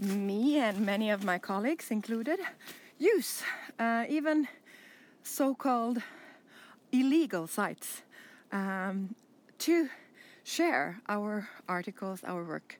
me 0.00 0.58
and 0.58 0.80
many 0.80 1.10
of 1.10 1.24
my 1.24 1.38
colleagues 1.38 1.90
included 1.90 2.40
use 2.98 3.42
uh, 3.78 4.04
even 4.08 4.48
so-called 5.22 6.02
illegal 6.92 7.46
sites 7.46 8.02
um, 8.52 9.14
to 9.58 9.88
share 10.44 11.00
our 11.08 11.48
articles, 11.68 12.22
our 12.24 12.44
work, 12.44 12.78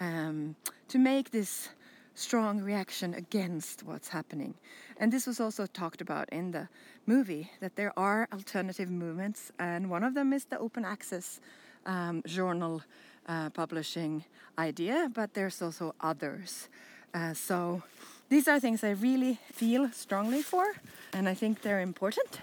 um, 0.00 0.54
to 0.88 0.98
make 0.98 1.30
this 1.30 1.70
strong 2.14 2.60
reaction 2.60 3.14
against 3.14 3.82
what's 3.84 4.08
happening. 4.08 4.54
And 4.98 5.12
this 5.12 5.26
was 5.26 5.40
also 5.40 5.66
talked 5.66 6.00
about 6.00 6.28
in 6.30 6.50
the 6.50 6.68
movie 7.06 7.50
that 7.60 7.76
there 7.76 7.92
are 7.96 8.28
alternative 8.32 8.90
movements, 8.90 9.52
and 9.58 9.88
one 9.88 10.04
of 10.04 10.14
them 10.14 10.32
is 10.32 10.44
the 10.44 10.58
open 10.58 10.84
access 10.84 11.40
um, 11.86 12.22
journal 12.26 12.82
uh, 13.28 13.50
publishing 13.50 14.24
idea, 14.58 15.10
but 15.14 15.34
there's 15.34 15.62
also 15.62 15.94
others. 16.00 16.68
Uh, 17.14 17.34
so 17.34 17.82
these 18.28 18.48
are 18.48 18.58
things 18.58 18.82
I 18.82 18.90
really 18.90 19.38
feel 19.52 19.90
strongly 19.92 20.42
for, 20.42 20.74
and 21.12 21.28
I 21.28 21.34
think 21.34 21.62
they're 21.62 21.80
important, 21.80 22.40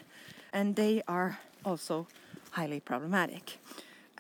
and 0.54 0.76
they 0.76 1.02
are 1.08 1.40
also 1.64 2.08
highly 2.52 2.80
problematic. 2.80 3.60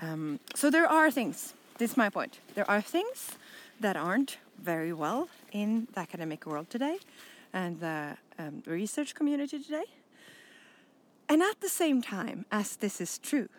Um, 0.01 0.39
so 0.55 0.69
there 0.69 0.87
are 0.87 1.09
things, 1.09 1.53
this 1.77 1.91
is 1.91 1.97
my 1.97 2.09
point, 2.09 2.39
there 2.55 2.69
are 2.69 2.81
things 2.81 3.31
that 3.79 3.95
aren't 3.95 4.37
very 4.61 4.93
well 4.93 5.29
in 5.51 5.87
the 5.93 5.99
academic 5.99 6.45
world 6.45 6.69
today 6.69 6.97
and 7.53 7.79
the 7.79 8.17
um, 8.37 8.63
research 8.65 9.15
community 9.15 9.59
today. 9.59 9.85
And 11.27 11.41
at 11.41 11.61
the 11.61 11.69
same 11.69 12.01
time 12.01 12.45
as 12.51 12.75
this 12.75 13.01
is 13.01 13.17
true, 13.17 13.49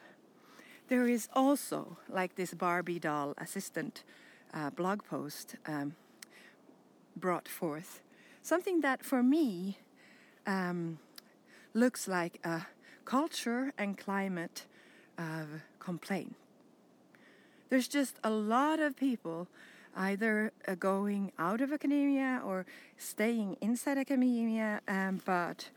there 0.88 1.06
is 1.06 1.28
also, 1.34 1.96
like 2.08 2.36
this 2.36 2.54
Barbie 2.54 2.98
doll 2.98 3.34
assistant 3.38 4.04
uh, 4.54 4.70
blog 4.70 5.02
post 5.04 5.56
um, 5.66 5.94
brought 7.16 7.48
forth, 7.48 8.00
something 8.42 8.80
that 8.82 9.04
for 9.04 9.22
me 9.22 9.78
um, 10.46 10.98
looks 11.74 12.06
like 12.06 12.38
a 12.44 12.66
culture 13.04 13.72
and 13.76 13.98
climate 13.98 14.66
of 15.18 15.62
complaint. 15.78 16.34
There's 17.68 17.88
just 17.88 18.16
a 18.22 18.30
lot 18.30 18.78
of 18.78 18.96
people 18.96 19.48
either 19.96 20.52
uh, 20.68 20.74
going 20.74 21.32
out 21.38 21.60
of 21.60 21.72
academia 21.72 22.40
or 22.44 22.66
staying 22.98 23.56
inside 23.60 23.98
academia, 23.98 24.80
um, 24.86 25.20
but 25.24 25.70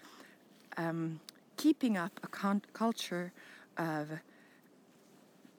um, 0.78 1.20
keeping 1.58 1.98
up 1.98 2.20
a 2.22 2.28
culture 2.74 3.32
of 3.78 4.20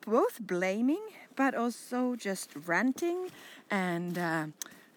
both 0.07 0.40
blaming 0.40 1.02
but 1.37 1.54
also 1.54 2.16
just 2.16 2.50
ranting 2.66 3.30
and 3.71 4.19
uh, 4.19 4.47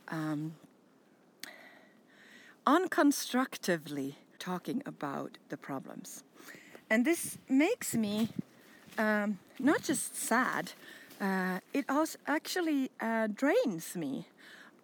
um, 0.10 0.54
unconstructively 2.66 4.16
talking 4.40 4.82
about 4.86 5.38
the 5.50 5.58
problems. 5.58 6.24
And 6.90 7.06
this 7.06 7.38
makes 7.48 7.96
me 7.96 8.30
um, 8.98 9.40
not 9.60 9.84
just 9.84 10.16
sad, 10.16 10.74
uh, 11.22 11.60
it 11.74 11.86
also 11.90 12.20
actually 12.28 12.92
uh, 13.00 13.28
drains 13.28 13.96
me 13.96 14.28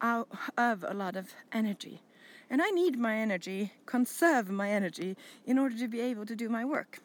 out 0.01 0.29
of 0.57 0.85
a 0.88 0.93
lot 0.93 1.15
of 1.15 1.33
energy. 1.51 2.01
And 2.49 2.61
I 2.61 2.69
need 2.69 2.97
my 2.97 3.15
energy, 3.15 3.73
conserve 3.85 4.49
my 4.49 4.69
energy, 4.69 5.15
in 5.45 5.59
order 5.59 5.77
to 5.77 5.88
be 5.88 5.99
able 5.99 6.25
to 6.25 6.35
do 6.35 6.49
my 6.49 6.65
work. 6.65 6.99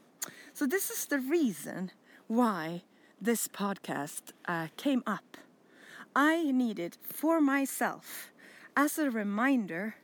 So, 0.54 0.66
this 0.66 0.90
is 0.90 1.04
the 1.06 1.18
reason 1.18 1.90
why 2.28 2.83
this 3.25 3.49
podcast 3.49 4.33
uh, 4.45 4.66
came 4.76 5.02
up. 5.07 5.38
I 6.14 6.50
needed 6.52 6.99
for 7.02 7.40
myself 7.40 8.31
as 8.76 8.99
a 8.99 9.11
reminder 9.11 9.95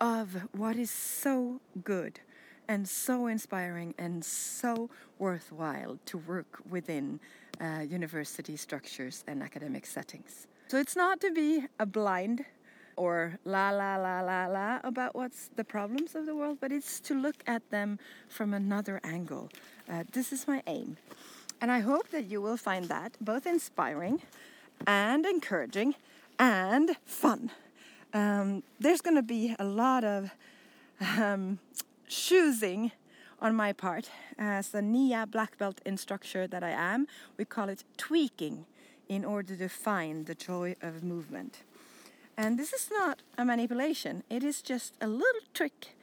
of 0.00 0.48
what 0.50 0.74
is 0.74 0.90
so 0.90 1.60
good 1.84 2.18
and 2.66 2.88
so 2.88 3.28
inspiring 3.28 3.94
and 3.96 4.24
so 4.24 4.90
worthwhile 5.20 6.00
to 6.06 6.18
work 6.18 6.58
within 6.68 7.20
uh, 7.60 7.84
university 7.88 8.56
structures 8.56 9.22
and 9.28 9.40
academic 9.40 9.86
settings. 9.86 10.48
So 10.66 10.78
it's 10.78 10.96
not 10.96 11.20
to 11.20 11.30
be 11.30 11.64
a 11.78 11.86
blind 11.86 12.44
or 12.96 13.38
la 13.44 13.70
la 13.70 13.96
la 13.98 14.20
la 14.20 14.46
la 14.46 14.80
about 14.82 15.14
what's 15.14 15.48
the 15.54 15.62
problems 15.62 16.16
of 16.16 16.26
the 16.26 16.34
world, 16.34 16.58
but 16.60 16.72
it's 16.72 16.98
to 17.00 17.14
look 17.14 17.36
at 17.46 17.70
them 17.70 18.00
from 18.28 18.52
another 18.52 19.00
angle. 19.04 19.48
Uh, 19.88 20.02
this 20.12 20.32
is 20.32 20.48
my 20.48 20.60
aim. 20.66 20.96
And 21.60 21.70
I 21.70 21.80
hope 21.80 22.10
that 22.10 22.26
you 22.26 22.40
will 22.40 22.56
find 22.56 22.86
that 22.86 23.16
both 23.20 23.46
inspiring 23.46 24.22
and 24.86 25.26
encouraging 25.26 25.94
and 26.38 26.96
fun. 27.04 27.50
Um, 28.14 28.62
there's 28.78 29.00
going 29.00 29.16
to 29.16 29.22
be 29.22 29.54
a 29.58 29.64
lot 29.64 30.04
of 30.04 30.30
um, 31.00 31.58
choosing 32.08 32.92
on 33.40 33.54
my 33.54 33.72
part 33.72 34.10
as 34.38 34.74
a 34.74 34.82
NIA 34.82 35.26
black 35.26 35.58
belt 35.58 35.80
instructor 35.84 36.46
that 36.46 36.62
I 36.62 36.70
am. 36.70 37.06
We 37.36 37.44
call 37.44 37.68
it 37.68 37.84
tweaking 37.96 38.66
in 39.08 39.24
order 39.24 39.56
to 39.56 39.68
find 39.68 40.26
the 40.26 40.34
joy 40.34 40.76
of 40.82 41.02
movement. 41.02 41.62
And 42.36 42.58
this 42.58 42.72
is 42.72 42.88
not 42.90 43.22
a 43.36 43.44
manipulation, 43.44 44.22
it 44.30 44.44
is 44.44 44.62
just 44.62 44.94
a 45.00 45.08
little 45.08 45.42
trick 45.54 45.96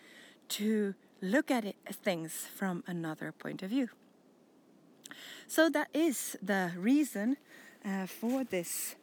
to 0.50 0.96
look 1.22 1.50
at 1.50 1.64
it, 1.64 1.78
things 1.90 2.48
from 2.54 2.84
another 2.88 3.32
point 3.32 3.64
of 3.64 3.70
view. 3.70 3.90
So 5.48 5.70
that 5.70 5.90
is 5.94 6.38
the 6.42 6.72
reason 6.78 7.38
uh, 7.86 8.06
for 8.08 8.44
this 8.44 8.96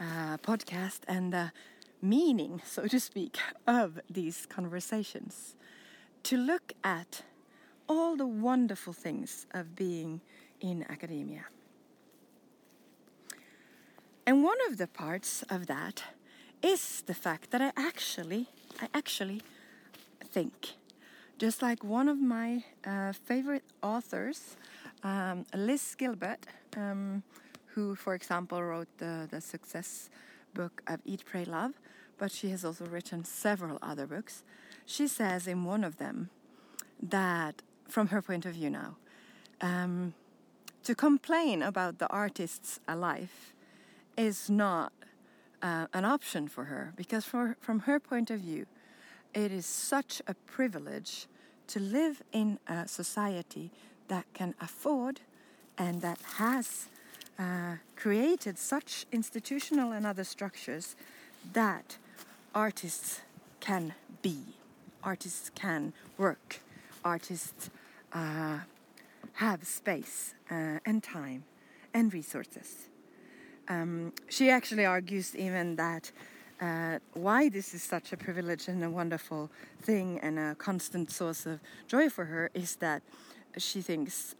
uh, 0.00 0.38
podcast 0.38 1.00
and 1.06 1.32
the 1.32 1.52
meaning, 2.02 2.62
so 2.64 2.86
to 2.86 2.98
speak, 2.98 3.38
of 3.66 4.00
these 4.08 4.46
conversations. 4.46 5.54
To 6.24 6.36
look 6.36 6.72
at 6.82 7.22
all 7.88 8.16
the 8.16 8.26
wonderful 8.26 8.92
things 8.92 9.46
of 9.52 9.74
being 9.74 10.20
in 10.60 10.84
academia. 10.88 11.46
And 14.26 14.44
one 14.44 14.58
of 14.68 14.76
the 14.76 14.86
parts 14.86 15.42
of 15.50 15.66
that 15.66 16.04
is 16.62 17.02
the 17.06 17.14
fact 17.14 17.50
that 17.50 17.60
I 17.60 17.72
actually, 17.76 18.48
I 18.80 18.88
actually 18.94 19.42
think, 20.22 20.74
just 21.38 21.62
like 21.62 21.82
one 21.82 22.08
of 22.08 22.20
my 22.20 22.64
uh, 22.84 23.12
favorite 23.12 23.64
authors, 23.82 24.56
um, 25.02 25.46
Liz 25.54 25.94
Gilbert, 25.96 26.46
um, 26.76 27.22
who, 27.74 27.94
for 27.94 28.14
example, 28.14 28.62
wrote 28.62 28.88
the, 28.98 29.28
the 29.30 29.40
success 29.40 30.10
book 30.54 30.82
of 30.86 31.00
Eat, 31.04 31.24
Pray, 31.24 31.44
Love, 31.44 31.72
but 32.18 32.30
she 32.30 32.50
has 32.50 32.64
also 32.64 32.84
written 32.86 33.24
several 33.24 33.78
other 33.82 34.06
books. 34.06 34.42
She 34.84 35.06
says 35.06 35.46
in 35.46 35.64
one 35.64 35.84
of 35.84 35.96
them 35.96 36.30
that, 37.02 37.62
from 37.88 38.08
her 38.08 38.20
point 38.20 38.44
of 38.46 38.54
view 38.54 38.70
now, 38.70 38.96
um, 39.60 40.14
to 40.84 40.94
complain 40.94 41.62
about 41.62 41.98
the 41.98 42.08
artist's 42.08 42.80
life 42.88 43.54
is 44.16 44.50
not 44.50 44.92
uh, 45.62 45.86
an 45.92 46.04
option 46.04 46.48
for 46.48 46.64
her 46.64 46.92
because 46.96 47.24
for, 47.24 47.56
from 47.60 47.80
her 47.80 48.00
point 48.00 48.30
of 48.30 48.40
view 48.40 48.66
it 49.34 49.52
is 49.52 49.66
such 49.66 50.20
a 50.26 50.34
privilege 50.34 51.26
to 51.66 51.78
live 51.78 52.22
in 52.32 52.58
a 52.66 52.88
society 52.88 53.70
that 54.10 54.26
can 54.34 54.54
afford 54.60 55.20
and 55.78 56.02
that 56.02 56.18
has 56.36 56.88
uh, 57.38 57.76
created 57.96 58.58
such 58.58 59.06
institutional 59.12 59.92
and 59.92 60.04
other 60.04 60.24
structures 60.24 60.96
that 61.54 61.96
artists 62.54 63.22
can 63.60 63.94
be, 64.20 64.40
artists 65.02 65.50
can 65.54 65.94
work, 66.18 66.60
artists 67.04 67.70
uh, 68.12 68.58
have 69.34 69.66
space 69.66 70.34
uh, 70.50 70.78
and 70.84 71.02
time 71.02 71.44
and 71.94 72.12
resources. 72.12 72.88
Um, 73.68 74.12
she 74.28 74.50
actually 74.50 74.84
argues 74.84 75.36
even 75.36 75.76
that 75.76 76.10
uh, 76.60 76.98
why 77.14 77.48
this 77.48 77.72
is 77.72 77.82
such 77.82 78.12
a 78.12 78.16
privilege 78.16 78.68
and 78.68 78.84
a 78.84 78.90
wonderful 78.90 79.50
thing 79.80 80.18
and 80.20 80.38
a 80.38 80.54
constant 80.56 81.10
source 81.10 81.46
of 81.46 81.60
joy 81.86 82.10
for 82.10 82.26
her 82.26 82.50
is 82.52 82.76
that 82.76 83.02
she 83.56 83.80
thinks, 83.80 84.34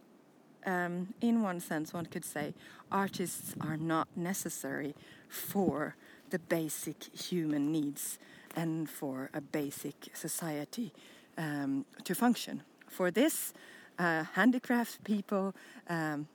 um, 0.65 1.13
in 1.21 1.41
one 1.41 1.59
sense, 1.59 1.93
one 1.93 2.05
could 2.05 2.25
say, 2.25 2.53
artists 2.91 3.55
are 3.61 3.77
not 3.77 4.07
necessary 4.15 4.95
for 5.27 5.95
the 6.29 6.39
basic 6.39 7.03
human 7.15 7.71
needs 7.71 8.19
and 8.55 8.89
for 8.89 9.29
a 9.33 9.41
basic 9.41 9.95
society 10.13 10.91
um, 11.37 11.85
to 12.03 12.15
function. 12.15 12.63
For 12.87 13.11
this, 13.11 13.53
uh, 13.99 14.23
handicraft 14.33 15.03
people, 15.03 15.53
um, 15.87 16.27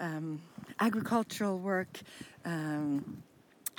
um, 0.00 0.40
agricultural 0.78 1.58
work, 1.58 2.00
um, 2.44 3.22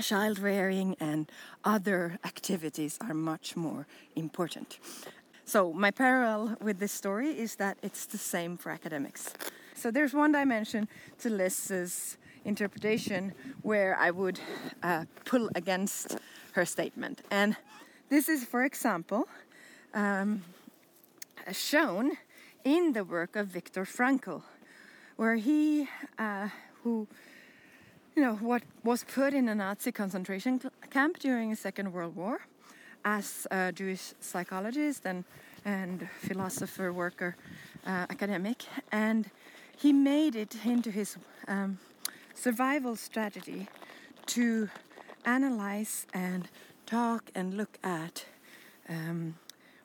child 0.01 0.39
rearing, 0.39 0.95
and 0.99 1.31
other 1.63 2.17
activities 2.25 2.97
are 3.01 3.13
much 3.13 3.55
more 3.55 3.87
important. 4.15 4.79
So, 5.51 5.73
my 5.73 5.91
parallel 5.91 6.55
with 6.61 6.79
this 6.79 6.93
story 6.93 7.37
is 7.37 7.57
that 7.57 7.77
it's 7.83 8.05
the 8.05 8.17
same 8.17 8.55
for 8.55 8.71
academics. 8.71 9.33
So, 9.75 9.91
there's 9.91 10.13
one 10.13 10.31
dimension 10.31 10.87
to 11.19 11.29
Liz's 11.29 12.17
interpretation 12.45 13.33
where 13.61 13.97
I 13.97 14.11
would 14.11 14.39
uh, 14.81 15.03
pull 15.25 15.49
against 15.53 16.17
her 16.53 16.63
statement. 16.63 17.23
And 17.31 17.57
this 18.07 18.29
is, 18.29 18.45
for 18.45 18.63
example, 18.63 19.27
um, 19.93 20.41
shown 21.51 22.13
in 22.63 22.93
the 22.93 23.03
work 23.03 23.35
of 23.35 23.47
Viktor 23.47 23.83
Frankl 23.83 24.43
where 25.17 25.35
he, 25.35 25.89
uh, 26.17 26.47
who, 26.81 27.09
you 28.15 28.23
know, 28.23 28.35
what 28.35 28.63
was 28.85 29.03
put 29.03 29.33
in 29.33 29.49
a 29.49 29.55
Nazi 29.55 29.91
concentration 29.91 30.61
camp 30.89 31.19
during 31.19 31.49
the 31.49 31.57
Second 31.57 31.91
World 31.91 32.15
War, 32.15 32.39
as 33.03 33.47
a 33.51 33.71
Jewish 33.71 34.13
psychologist 34.19 35.05
and 35.05 35.23
and 35.63 36.09
philosopher, 36.19 36.91
worker, 36.91 37.35
uh, 37.85 38.05
academic, 38.09 38.65
and 38.91 39.29
he 39.77 39.93
made 39.93 40.35
it 40.35 40.55
into 40.65 40.89
his 40.89 41.17
um, 41.47 41.77
survival 42.33 42.95
strategy 42.95 43.67
to 44.25 44.69
analyze 45.25 46.07
and 46.13 46.49
talk 46.85 47.29
and 47.35 47.55
look 47.55 47.77
at 47.83 48.25
um, 48.89 49.35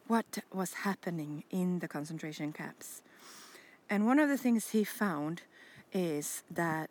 what 0.07 0.39
was 0.53 0.73
happening 0.73 1.45
in 1.51 1.79
the 1.81 1.89
concentration 1.89 2.53
camps. 2.53 3.03
And 3.91 4.07
one 4.07 4.19
of 4.19 4.29
the 4.29 4.39
things 4.39 4.71
he 4.71 4.85
found 4.85 5.43
is 5.93 6.43
that 6.51 6.91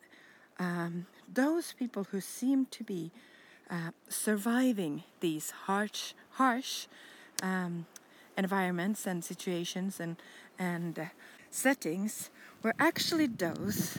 um, 0.58 1.06
those 1.32 1.72
people 1.72 2.04
who 2.04 2.20
seemed 2.20 2.70
to 2.72 2.84
be 2.84 3.10
uh, 3.70 3.90
surviving 4.08 5.02
these 5.20 5.50
harsh, 5.66 6.12
harsh 6.32 6.86
um, 7.42 7.86
environments 8.36 9.06
and 9.06 9.24
situations 9.24 10.00
and 10.00 10.16
and 10.58 10.98
uh, 10.98 11.04
settings 11.50 12.30
were 12.62 12.74
actually 12.78 13.26
those 13.26 13.98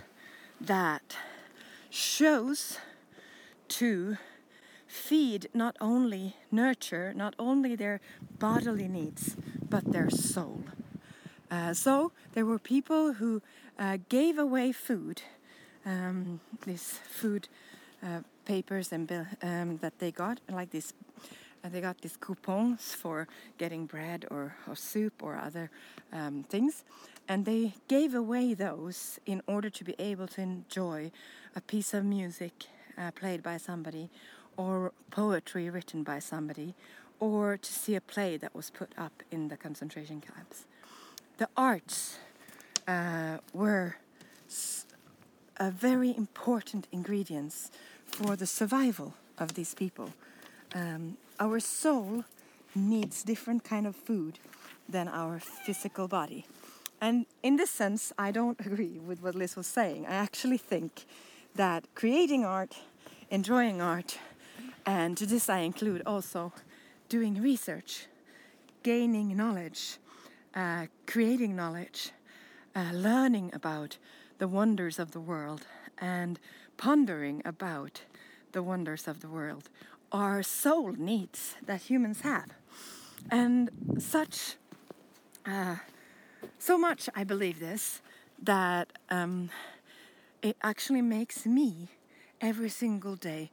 that 0.59 1.15
chose 1.89 2.79
to 3.67 4.17
feed 4.87 5.47
not 5.53 5.75
only 5.79 6.35
nurture 6.51 7.13
not 7.15 7.35
only 7.37 7.75
their 7.75 7.99
bodily 8.39 8.87
needs 8.87 9.35
but 9.69 9.91
their 9.91 10.09
soul. 10.09 10.63
Uh, 11.49 11.73
so 11.73 12.11
there 12.33 12.45
were 12.45 12.59
people 12.59 13.13
who 13.13 13.41
uh, 13.79 13.97
gave 14.09 14.37
away 14.37 14.71
food, 14.71 15.21
um, 15.85 16.39
these 16.65 16.99
food 17.09 17.47
uh, 18.03 18.19
papers 18.47 18.91
and 18.91 19.11
um, 19.43 19.77
that 19.77 19.99
they 19.99 20.11
got, 20.11 20.39
like 20.49 20.71
this. 20.71 20.93
Uh, 21.63 21.69
they 21.69 21.81
got 21.81 21.99
these 22.01 22.17
coupons 22.17 22.93
for 22.93 23.27
getting 23.57 23.87
bread 23.87 24.25
or, 24.29 24.55
or 24.67 24.75
soup 24.75 25.23
or 25.23 25.35
other 25.35 25.69
um, 26.13 26.43
things, 26.43 26.83
and 27.27 27.45
they 27.45 27.73
gave 27.87 28.13
away 28.13 28.53
those 28.53 29.19
in 29.25 29.41
order 29.47 29.69
to 29.69 29.83
be 29.83 29.95
able 29.97 30.27
to 30.27 30.41
enjoy 30.41 31.11
a 31.55 31.61
piece 31.61 31.93
of 31.93 32.05
music 32.05 32.53
uh, 32.97 33.11
played 33.11 33.41
by 33.41 33.57
somebody, 33.57 34.09
or 34.55 34.91
poetry 35.11 35.69
written 35.69 36.03
by 36.03 36.19
somebody, 36.19 36.75
or 37.19 37.57
to 37.57 37.71
see 37.73 37.95
a 37.95 38.01
play 38.01 38.37
that 38.37 38.53
was 38.53 38.69
put 38.69 38.89
up 38.97 39.23
in 39.31 39.47
the 39.49 39.57
concentration 39.57 40.21
camps. 40.21 40.65
The 41.37 41.49
arts 41.57 42.17
uh, 42.87 43.37
were 43.53 43.97
a 45.57 45.71
very 45.71 46.15
important 46.15 46.87
ingredients 46.91 47.71
for 48.17 48.35
the 48.35 48.47
survival 48.47 49.13
of 49.37 49.53
these 49.53 49.75
people. 49.75 50.09
Um, 50.73 51.17
our 51.39 51.59
soul 51.59 52.23
needs 52.73 53.21
different 53.21 53.63
kind 53.63 53.85
of 53.85 53.95
food 53.95 54.39
than 54.89 55.07
our 55.07 55.39
physical 55.39 56.07
body. 56.07 56.47
And 56.99 57.27
in 57.43 57.57
this 57.57 57.69
sense, 57.69 58.11
I 58.17 58.31
don't 58.31 58.59
agree 58.65 58.97
with 58.97 59.21
what 59.21 59.35
Liz 59.35 59.55
was 59.55 59.67
saying. 59.67 60.07
I 60.07 60.15
actually 60.15 60.57
think 60.57 61.05
that 61.53 61.85
creating 61.93 62.43
art, 62.43 62.75
enjoying 63.29 63.81
art, 63.81 64.17
and 64.83 65.15
to 65.17 65.27
this 65.27 65.47
I 65.47 65.59
include 65.59 66.01
also 66.03 66.53
doing 67.09 67.39
research, 67.39 68.07
gaining 68.81 69.37
knowledge, 69.37 69.97
uh, 70.55 70.87
creating 71.05 71.55
knowledge, 71.55 72.09
uh, 72.75 72.89
learning 72.93 73.51
about 73.53 73.97
the 74.39 74.47
wonders 74.47 74.97
of 74.97 75.11
the 75.11 75.19
world, 75.19 75.67
and 75.99 76.39
pondering 76.77 77.41
about 77.43 78.01
the 78.51 78.63
wonders 78.63 79.07
of 79.07 79.21
the 79.21 79.27
world 79.27 79.69
are 80.11 80.41
soul 80.41 80.93
needs 80.93 81.55
that 81.65 81.81
humans 81.81 82.21
have. 82.21 82.51
And 83.29 83.69
such, 83.99 84.55
uh, 85.45 85.77
so 86.59 86.77
much 86.77 87.09
I 87.15 87.23
believe 87.23 87.59
this, 87.59 88.01
that 88.41 88.93
um, 89.09 89.49
it 90.41 90.55
actually 90.61 91.01
makes 91.01 91.45
me 91.45 91.89
every 92.39 92.69
single 92.69 93.15
day 93.15 93.51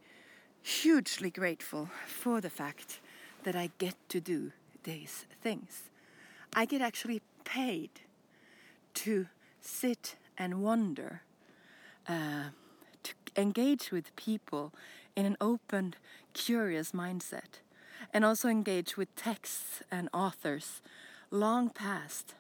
hugely 0.63 1.31
grateful 1.31 1.91
for 2.07 2.41
the 2.41 2.51
fact 2.51 3.01
that 3.45 3.57
I 3.57 3.71
get 3.79 3.95
to 4.09 4.21
do 4.21 4.53
these 4.85 5.27
things. 5.43 5.91
I 6.55 6.65
get 6.65 6.81
actually 6.81 7.21
paid 7.45 7.91
to 8.95 9.27
sit 9.61 10.17
and 10.39 10.63
wonder, 10.63 11.23
uh, 12.09 12.51
engage 13.37 13.91
with 13.91 14.15
people 14.17 14.73
in 15.17 15.27
an 15.27 15.37
open, 15.41 15.95
curious 16.33 16.93
mindset, 16.93 17.61
and 18.13 18.25
also 18.25 18.49
engage 18.49 18.97
with 18.97 19.15
texts 19.17 19.83
and 19.91 20.09
authors 20.13 20.83
long 21.31 21.71
past 21.71 22.35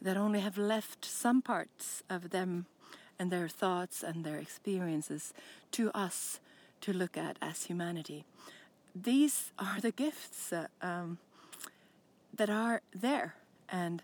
that 0.00 0.16
only 0.16 0.40
have 0.40 0.56
left 0.58 1.04
some 1.04 1.42
parts 1.42 2.02
of 2.08 2.30
them 2.30 2.66
and 3.18 3.30
their 3.30 3.48
thoughts 3.48 4.02
and 4.02 4.24
their 4.24 4.38
experiences 4.38 5.32
to 5.72 5.90
us 5.92 6.38
to 6.80 6.92
look 6.92 7.16
at 7.16 7.36
as 7.42 7.64
humanity. 7.64 8.24
These 8.94 9.52
are 9.58 9.80
the 9.80 9.90
gifts 9.90 10.52
uh, 10.52 10.66
um, 10.80 11.18
that 12.34 12.48
are 12.48 12.80
there, 12.94 13.34
and 13.68 14.02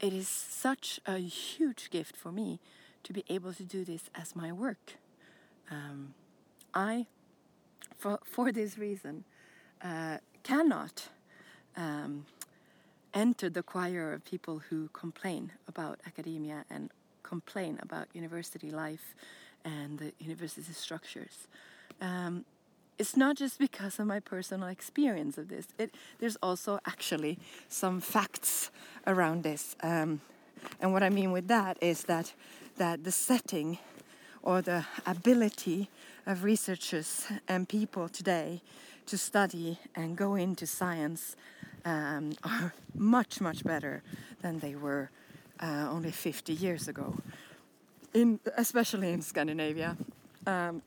it 0.00 0.12
is 0.12 0.28
such 0.28 1.00
a 1.06 1.18
huge 1.18 1.90
gift 1.90 2.16
for 2.16 2.30
me 2.30 2.60
to 3.02 3.12
be 3.12 3.24
able 3.28 3.52
to 3.54 3.64
do 3.64 3.84
this 3.84 4.10
as 4.14 4.36
my 4.36 4.52
work. 4.52 4.94
Um, 5.70 6.14
I, 6.74 7.06
for, 7.96 8.18
for 8.24 8.52
this 8.52 8.78
reason, 8.78 9.24
uh, 9.82 10.18
cannot 10.42 11.08
um, 11.76 12.26
enter 13.14 13.50
the 13.50 13.62
choir 13.62 14.12
of 14.12 14.24
people 14.24 14.60
who 14.70 14.88
complain 14.92 15.52
about 15.66 16.00
academia 16.06 16.64
and 16.70 16.90
complain 17.22 17.78
about 17.82 18.08
university 18.14 18.70
life 18.70 19.14
and 19.64 19.98
the 19.98 20.12
university 20.18 20.72
structures. 20.72 21.48
Um, 22.00 22.44
it's 22.98 23.16
not 23.16 23.36
just 23.36 23.58
because 23.58 23.98
of 24.00 24.06
my 24.06 24.20
personal 24.20 24.68
experience 24.68 25.38
of 25.38 25.48
this. 25.48 25.68
It, 25.78 25.94
there's 26.18 26.36
also 26.42 26.80
actually 26.86 27.38
some 27.68 28.00
facts 28.00 28.70
around 29.06 29.42
this, 29.44 29.76
um, 29.82 30.20
and 30.80 30.92
what 30.92 31.02
I 31.02 31.10
mean 31.10 31.30
with 31.30 31.46
that 31.48 31.78
is 31.80 32.04
that 32.04 32.34
that 32.76 33.04
the 33.04 33.12
setting 33.12 33.78
or 34.42 34.62
the 34.62 34.84
ability 35.06 35.88
of 36.26 36.44
researchers 36.44 37.26
and 37.48 37.68
people 37.68 38.08
today 38.08 38.60
to 39.06 39.16
study 39.16 39.78
and 39.94 40.16
go 40.16 40.34
into 40.34 40.66
science 40.66 41.36
um, 41.84 42.32
are 42.44 42.74
much 42.94 43.40
much 43.40 43.64
better 43.64 44.02
than 44.42 44.58
they 44.58 44.74
were 44.74 45.10
uh, 45.60 45.88
only 45.90 46.10
50 46.10 46.52
years 46.52 46.88
ago, 46.88 47.16
in, 48.14 48.38
especially 48.56 49.12
in 49.12 49.22
Scandinavia. 49.22 49.96
Um, 50.46 50.82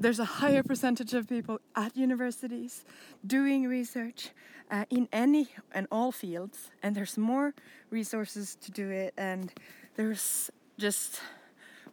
there's 0.00 0.20
a 0.20 0.24
higher 0.24 0.62
percentage 0.62 1.12
of 1.12 1.28
people 1.28 1.60
at 1.74 1.96
universities 1.96 2.84
doing 3.26 3.66
research 3.66 4.30
uh, 4.70 4.84
in 4.90 5.08
any 5.12 5.48
and 5.72 5.86
all 5.90 6.12
fields, 6.12 6.70
and 6.82 6.94
there's 6.94 7.18
more 7.18 7.52
resources 7.90 8.56
to 8.60 8.70
do 8.70 8.90
it, 8.90 9.12
and 9.16 9.52
there's 9.96 10.50
just 10.78 11.20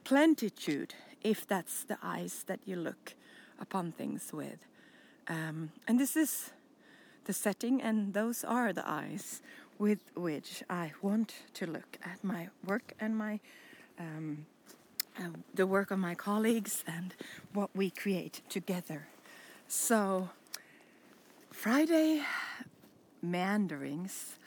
plentitude 0.05 0.93
if 1.23 1.45
that's 1.45 1.83
the 1.83 1.97
eyes 2.01 2.43
that 2.47 2.59
you 2.65 2.77
look 2.77 3.15
upon 3.59 3.91
things 3.91 4.31
with. 4.31 4.59
Um, 5.27 5.71
and 5.87 5.99
this 5.99 6.15
is 6.15 6.51
the 7.25 7.33
setting, 7.33 7.81
and 7.81 8.13
those 8.13 8.43
are 8.43 8.71
the 8.71 8.87
eyes 8.87 9.41
with 9.79 9.99
which 10.15 10.63
I 10.69 10.93
want 11.01 11.33
to 11.55 11.65
look 11.65 11.97
at 12.03 12.23
my 12.23 12.49
work 12.65 12.93
and 12.99 13.17
my 13.17 13.39
um, 13.99 14.45
uh, 15.17 15.29
the 15.53 15.65
work 15.65 15.91
of 15.91 15.99
my 15.99 16.13
colleagues 16.13 16.83
and 16.85 17.15
what 17.53 17.69
we 17.73 17.89
create 17.89 18.41
together. 18.49 19.07
So, 19.67 20.29
Friday 21.51 22.21
meanderings 23.21 24.37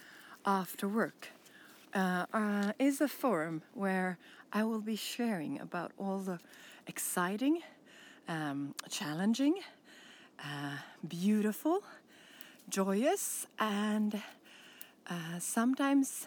after 0.44 0.86
work 0.86 1.28
uh, 1.94 2.26
uh, 2.32 2.72
is 2.78 3.00
a 3.00 3.08
forum 3.08 3.62
where 3.74 4.18
I 4.52 4.64
will 4.64 4.80
be 4.80 4.96
sharing 4.96 5.60
about 5.60 5.92
all 5.98 6.18
the 6.18 6.38
exciting, 6.86 7.60
um, 8.28 8.74
challenging, 8.88 9.54
uh, 10.38 10.78
beautiful, 11.06 11.82
joyous, 12.68 13.46
and 13.58 14.22
uh, 15.08 15.38
sometimes 15.38 16.26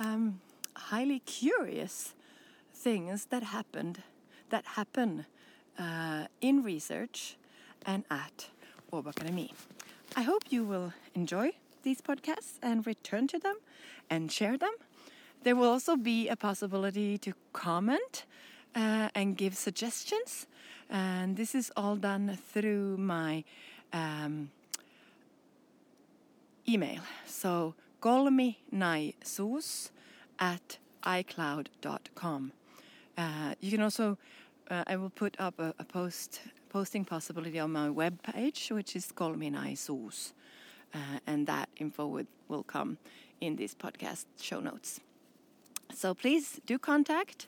um, 0.00 0.40
highly 0.74 1.20
curious 1.20 2.14
things 2.74 3.26
that 3.26 3.42
happened 3.42 4.02
that 4.50 4.64
happen 4.66 5.24
uh, 5.78 6.26
in 6.40 6.62
research 6.62 7.36
and 7.86 8.04
at 8.10 8.50
Åbo 8.92 9.12
Akademi. 9.14 9.50
I 10.14 10.22
hope 10.22 10.42
you 10.50 10.62
will 10.64 10.92
enjoy 11.14 11.52
these 11.82 12.00
podcasts 12.00 12.58
and 12.62 12.86
return 12.86 13.26
to 13.28 13.38
them 13.38 13.56
and 14.10 14.30
share 14.30 14.58
them. 14.58 14.72
There 15.42 15.56
will 15.56 15.68
also 15.68 15.96
be 15.96 16.28
a 16.28 16.36
possibility 16.36 17.18
to 17.18 17.32
comment 17.52 18.26
uh, 18.76 19.08
and 19.14 19.36
give 19.36 19.56
suggestions, 19.56 20.46
and 20.88 21.36
this 21.36 21.54
is 21.54 21.72
all 21.76 21.96
done 21.96 22.38
through 22.52 22.96
my 22.98 23.42
um, 23.92 24.50
email. 26.68 27.02
So 27.26 27.74
kolminaisuus 28.00 29.90
at 30.38 30.78
icloud.com. 31.02 32.52
Uh, 33.18 33.54
you 33.60 33.70
can 33.72 33.82
also, 33.82 34.18
uh, 34.70 34.84
I 34.86 34.96
will 34.96 35.10
put 35.10 35.34
up 35.40 35.58
a, 35.58 35.74
a, 35.78 35.84
post 35.84 36.40
posting 36.70 37.04
possibility 37.04 37.58
on 37.58 37.72
my 37.72 37.90
web 37.90 38.22
page, 38.22 38.70
which 38.70 38.96
is 38.96 39.12
Kolminaisuus, 39.14 40.32
uh, 40.94 41.18
and 41.26 41.46
that 41.46 41.68
info 41.76 42.06
would, 42.06 42.26
will 42.48 42.62
come 42.62 42.96
in 43.40 43.56
this 43.56 43.74
podcast 43.74 44.24
show 44.40 44.60
notes. 44.60 45.00
So 45.94 46.14
please 46.14 46.60
do 46.66 46.78
contact, 46.78 47.46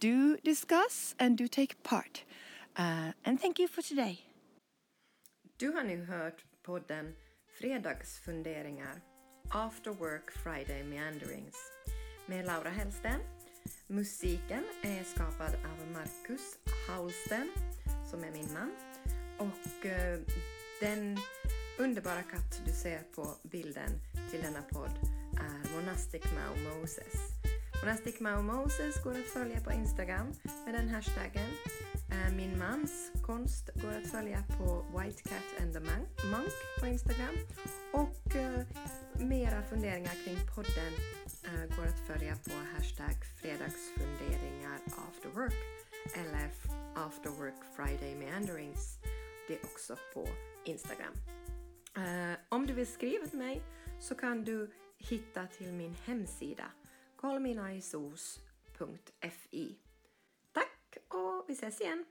do 0.00 0.36
discuss, 0.44 1.14
and 1.18 1.36
do 1.38 1.48
take 1.48 1.82
part. 1.82 2.24
Uh, 2.76 3.12
and 3.24 3.40
thank 3.40 3.58
you 3.58 3.68
for 3.68 3.82
today. 3.82 4.18
Du 5.56 5.72
har 5.72 5.84
nu 5.84 6.04
hört 6.04 6.44
podden 6.62 7.14
Fredagsfunderingar 7.58 9.00
After 9.50 9.90
Work 9.90 10.32
Friday 10.32 10.84
Meanderings 10.84 11.56
med 12.26 12.46
Laura 12.46 12.70
Hellsten 12.70 13.20
Musiken 13.86 14.64
är 14.82 15.04
skapad 15.04 15.54
av 15.54 15.92
Marcus 15.92 16.58
Haulsten, 16.88 17.50
som 18.10 18.24
är 18.24 18.30
min 18.30 18.52
man. 18.52 18.72
Och 19.38 19.86
eh, 19.86 20.18
den 20.80 21.18
underbara 21.78 22.22
katt 22.22 22.62
du 22.66 22.72
ser 22.72 23.02
på 23.14 23.36
bilden 23.42 24.00
till 24.30 24.42
denna 24.42 24.62
podd 24.62 24.98
är 25.38 25.76
Monastic 25.76 26.22
Mao 26.24 26.78
Moses. 26.78 27.31
Rastic 27.84 28.20
Mao 28.20 28.42
Moses 28.42 29.02
går 29.04 29.10
att 29.10 29.32
följa 29.32 29.60
på 29.60 29.72
Instagram 29.72 30.26
med 30.64 30.74
den 30.74 30.88
hashtaggen. 30.88 31.50
Eh, 32.10 32.36
min 32.36 32.58
mans 32.58 33.12
konst 33.22 33.70
går 33.74 33.88
att 33.88 34.10
följa 34.10 34.44
på 34.58 34.84
White 34.98 35.22
Cat 35.22 35.62
and 35.62 35.72
the 35.72 35.80
Monk 36.26 36.52
på 36.80 36.86
Instagram. 36.86 37.34
Och 37.92 38.36
eh, 38.36 38.60
mera 39.14 39.62
funderingar 39.62 40.14
kring 40.24 40.38
podden 40.54 40.92
eh, 41.44 41.76
går 41.76 41.84
att 41.84 42.06
följa 42.06 42.36
på 42.36 42.52
hashtag 42.74 43.16
fredagsfunderingar 43.40 44.78
after 45.08 45.28
work 45.28 45.54
eller 46.14 46.50
after 46.94 47.30
work 47.30 47.60
friday 47.76 48.14
meanderings. 48.14 48.98
Det 49.48 49.54
är 49.54 49.64
också 49.64 49.96
på 50.14 50.28
Instagram. 50.64 51.14
Om 52.48 52.66
du 52.66 52.72
vill 52.72 52.86
skriva 52.86 53.26
till 53.26 53.38
mig 53.38 53.62
så 54.00 54.14
kan 54.14 54.44
du 54.44 54.70
hitta 54.98 55.46
till 55.46 55.72
min 55.72 55.96
hemsida 56.04 56.64
kolminaisos.fi. 57.22 59.78
Tack 60.52 60.96
och 61.08 61.44
vi 61.48 61.52
ses 61.52 61.80
igen! 61.80 62.04